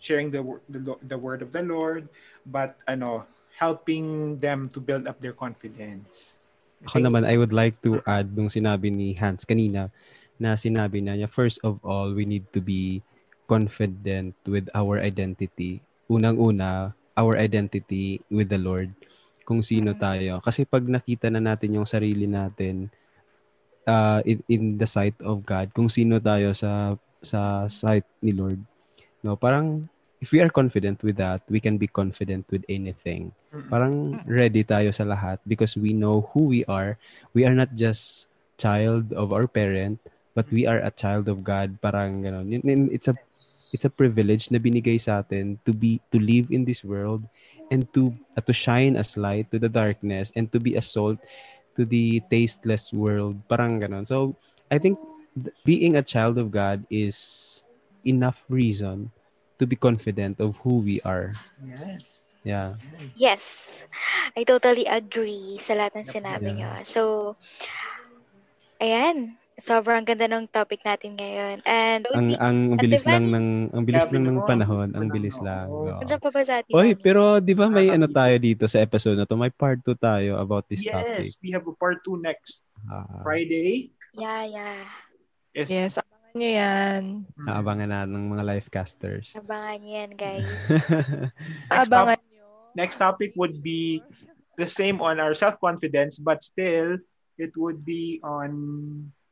sharing 0.04 0.28
the, 0.28 0.44
the, 0.68 1.00
the 1.00 1.16
word 1.16 1.40
of 1.40 1.48
the 1.48 1.64
Lord, 1.64 2.12
but 2.44 2.76
ano, 2.84 3.24
helping 3.56 4.36
them 4.36 4.68
to 4.76 4.84
build 4.84 5.08
up 5.08 5.16
their 5.24 5.32
confidence. 5.32 6.44
Ako 6.84 7.00
naman, 7.00 7.24
I 7.24 7.40
would 7.40 7.56
like 7.56 7.80
to 7.88 8.04
add 8.04 8.36
nung 8.36 8.52
sinabi 8.52 8.92
ni 8.92 9.16
Hans 9.16 9.48
kanina 9.48 9.88
na 10.36 10.60
sinabi 10.60 11.00
na 11.00 11.16
niya, 11.16 11.32
first 11.32 11.56
of 11.64 11.80
all, 11.80 12.12
we 12.12 12.28
need 12.28 12.44
to 12.52 12.60
be 12.60 13.00
confident 13.48 14.36
with 14.44 14.68
our 14.76 15.00
identity. 15.00 15.80
Unang-una, 16.12 16.92
our 17.16 17.40
identity 17.40 18.20
with 18.28 18.52
the 18.52 18.60
Lord. 18.60 18.92
Kung 19.48 19.64
sino 19.64 19.96
tayo. 19.96 20.44
Kasi 20.44 20.68
pag 20.68 20.84
nakita 20.84 21.32
na 21.32 21.40
natin 21.40 21.80
yung 21.80 21.88
sarili 21.88 22.28
natin 22.28 22.92
uh, 23.88 24.20
in, 24.24 24.44
in 24.48 24.62
the 24.76 24.88
sight 24.88 25.16
of 25.24 25.40
God, 25.44 25.72
kung 25.72 25.88
sino 25.88 26.20
tayo 26.20 26.52
sa 26.52 26.96
sa 27.24 27.64
sight 27.72 28.04
ni 28.20 28.36
Lord, 28.36 28.60
no, 29.24 29.36
parang 29.36 29.88
if 30.24 30.32
we 30.32 30.40
are 30.40 30.48
confident 30.48 31.04
with 31.04 31.20
that, 31.20 31.44
we 31.52 31.60
can 31.60 31.76
be 31.76 31.84
confident 31.84 32.48
with 32.48 32.64
anything. 32.64 33.36
Parang 33.68 34.16
ready 34.24 34.64
tayo 34.64 34.88
sa 34.88 35.04
lahat 35.04 35.36
because 35.44 35.76
we 35.76 35.92
know 35.92 36.32
who 36.32 36.48
we 36.48 36.64
are. 36.64 36.96
We 37.36 37.44
are 37.44 37.52
not 37.52 37.76
just 37.76 38.32
child 38.56 39.12
of 39.12 39.36
our 39.36 39.44
parent, 39.44 40.00
but 40.32 40.48
we 40.48 40.64
are 40.64 40.80
a 40.80 40.88
child 40.88 41.28
of 41.28 41.44
God. 41.44 41.76
Parang 41.84 42.24
yun- 42.24 42.88
It's 42.88 43.12
a 43.12 43.14
it's 43.76 43.84
a 43.84 43.92
privilege 43.92 44.48
na 44.48 44.56
binigay 44.56 44.96
sa 44.96 45.20
atin 45.20 45.60
to 45.68 45.76
be 45.76 46.00
to 46.08 46.16
live 46.16 46.48
in 46.48 46.64
this 46.64 46.80
world 46.80 47.28
and 47.68 47.84
to 47.92 48.16
uh, 48.32 48.40
to 48.48 48.56
shine 48.56 48.96
as 48.96 49.20
light 49.20 49.52
to 49.52 49.60
the 49.60 49.68
darkness 49.68 50.32
and 50.32 50.48
to 50.56 50.58
be 50.62 50.80
a 50.80 50.84
salt 50.84 51.20
to 51.76 51.84
the 51.84 52.24
tasteless 52.32 52.96
world. 52.96 53.36
Parang 53.44 53.76
ganon. 53.76 54.08
So, 54.08 54.40
I 54.72 54.80
think 54.80 54.96
th- 55.36 55.52
being 55.68 56.00
a 56.00 56.06
child 56.06 56.40
of 56.40 56.48
God 56.48 56.88
is 56.88 57.60
enough 58.08 58.44
reason 58.48 59.12
to 59.58 59.64
be 59.66 59.76
confident 59.76 60.40
of 60.40 60.58
who 60.62 60.82
we 60.82 60.98
are. 61.02 61.34
Yes. 61.62 62.22
Yeah. 62.44 62.76
Yes. 63.16 63.44
I 64.36 64.44
totally 64.44 64.84
agree 64.84 65.56
sa 65.56 65.72
lahat 65.78 65.96
ng 65.96 66.08
sinabi 66.08 66.50
Yeah. 66.52 66.56
nyo. 66.58 66.70
So, 66.84 67.00
ayan. 68.78 69.38
Sobrang 69.54 70.02
ganda 70.02 70.26
ng 70.26 70.50
topic 70.50 70.82
natin 70.82 71.14
ngayon. 71.14 71.62
And, 71.62 72.02
Ang 72.10 72.34
ang 72.42 72.58
At 72.74 72.82
bilis 72.82 73.06
diba, 73.06 73.14
lang 73.14 73.24
ng 73.30 73.48
ang 73.70 73.84
bilis 73.86 74.10
lang 74.10 74.26
ng 74.26 74.42
panahon, 74.42 74.90
ang 74.98 75.06
bilis 75.14 75.38
lang. 75.38 75.70
Nandiyan 75.70 76.18
pa 76.18 76.30
ba 76.34 76.42
sa 76.42 76.58
atin? 76.58 76.74
Oy, 76.74 76.98
pero 76.98 77.38
'di 77.38 77.54
ba 77.54 77.70
may 77.70 77.86
ano 77.86 78.10
Nakakabili. 78.10 78.18
tayo 78.18 78.34
dito 78.42 78.64
sa 78.66 78.82
episode 78.82 79.14
na 79.14 79.30
to? 79.30 79.38
May 79.38 79.54
part 79.54 79.78
2 79.86 79.94
tayo 79.94 80.42
about 80.42 80.66
this 80.66 80.82
topic. 80.82 81.30
Yes, 81.30 81.38
we 81.38 81.54
have 81.54 81.62
a 81.70 81.74
part 81.78 82.02
2 82.02 82.18
next 82.18 82.66
Ah, 82.90 83.22
Friday. 83.22 83.94
Yeah, 84.10 84.42
yeah. 84.42 84.84
Yes. 85.54 85.70
Yes, 85.70 85.94
nyo 86.34 86.50
yan. 86.50 87.02
Mm. 87.38 87.46
naabangan 87.46 87.88
na 87.88 88.00
ng 88.04 88.26
mga 88.34 88.44
life 88.44 88.68
casters. 88.68 89.32
Abangan 89.38 89.78
nyo 89.80 89.90
yan, 89.94 90.12
guys. 90.18 90.60
Abangan 91.70 92.18
nyo. 92.30 92.46
Next 92.74 92.98
topic 92.98 93.32
would 93.38 93.62
be 93.62 94.02
the 94.58 94.66
same 94.66 94.98
on 94.98 95.22
our 95.22 95.34
self-confidence, 95.34 96.18
but 96.18 96.42
still, 96.42 96.98
it 97.38 97.54
would 97.54 97.86
be 97.86 98.18
on 98.22 98.50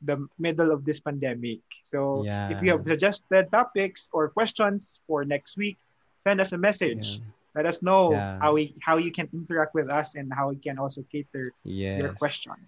the 0.02 0.18
middle 0.38 0.70
of 0.74 0.82
this 0.82 0.98
pandemic. 0.98 1.62
So 1.86 2.26
Yeah. 2.26 2.50
if 2.50 2.58
you 2.62 2.74
have 2.74 2.82
suggested 2.82 3.50
topics 3.54 4.10
or 4.10 4.30
questions 4.30 4.98
for 5.06 5.22
next 5.22 5.54
week, 5.54 5.78
send 6.18 6.42
us 6.42 6.50
a 6.50 6.58
message. 6.58 7.22
Let 7.54 7.66
us 7.66 7.82
know 7.82 8.10
Yeah. 8.10 8.38
how 8.42 8.58
we 8.58 8.74
how 8.82 8.96
you 8.98 9.14
can 9.14 9.30
interact 9.30 9.78
with 9.78 9.86
us 9.92 10.18
and 10.18 10.32
how 10.32 10.50
we 10.50 10.58
can 10.58 10.78
also 10.80 11.06
cater 11.06 11.54
yes. 11.62 12.02
your 12.02 12.14
questions. 12.18 12.66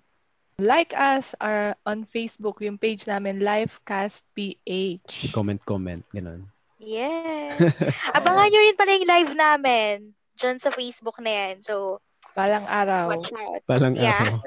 Like 0.55 0.95
us 0.95 1.35
are 1.43 1.75
on 1.83 2.07
Facebook, 2.07 2.63
yung 2.63 2.79
page 2.79 3.11
namin, 3.11 3.43
Lifecast 3.43 4.23
PH. 4.39 5.35
Comment 5.35 5.59
comment 5.67 6.07
ganun. 6.15 6.47
Yes. 6.79 7.59
Abangan 8.17 8.47
nyo 8.47 8.61
rin 8.61 8.77
pala 8.79 8.93
yung 8.95 9.09
live 9.09 9.33
namin. 9.35 9.95
Diyan 10.37 10.59
sa 10.61 10.71
Facebook 10.71 11.19
na 11.19 11.31
yan. 11.33 11.65
So, 11.65 11.99
Balang 12.35 12.67
araw. 12.67 13.15
watch 13.15 13.31
out. 13.35 13.63
Palang 13.67 13.95
Yeah. 13.99 14.19
ako. 14.19 14.39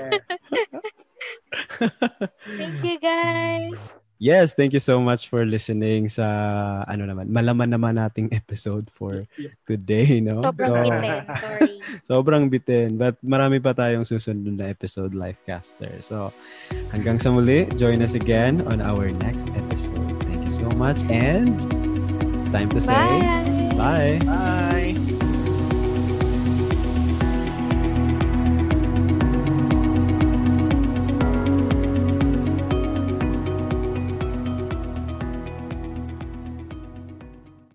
Thank 2.60 2.84
you, 2.84 2.98
guys. 3.00 3.96
Yes, 4.18 4.58
thank 4.58 4.74
you 4.74 4.82
so 4.82 4.98
much 4.98 5.30
for 5.30 5.46
listening 5.46 6.10
sa 6.10 6.26
ano 6.90 7.06
naman, 7.06 7.30
malaman 7.30 7.70
naman 7.70 7.94
nating 8.02 8.34
episode 8.42 8.90
for 8.90 9.30
today, 9.70 10.18
no? 10.18 10.42
Sobrang 10.42 10.70
So, 10.70 10.74
bitin. 10.74 11.22
Sorry. 11.38 11.70
sobrang 12.10 12.44
bitin. 12.50 12.90
But 12.98 13.22
marami 13.22 13.62
pa 13.62 13.78
tayong 13.78 14.10
susunod 14.10 14.58
na 14.58 14.74
episode, 14.74 15.14
Lifecaster. 15.14 16.02
So, 16.02 16.34
hanggang 16.90 17.22
sa 17.22 17.30
muli, 17.30 17.70
join 17.78 18.02
us 18.02 18.18
again 18.18 18.66
on 18.74 18.82
our 18.82 19.14
next 19.22 19.54
episode. 19.54 20.18
Thank 20.26 20.50
you 20.50 20.54
so 20.54 20.68
much 20.74 21.06
and 21.14 21.62
it's 22.34 22.50
time 22.50 22.74
to 22.74 22.82
say 22.82 22.98
Bye. 22.98 23.78
bye. 23.78 24.18
Bye. 24.26 24.57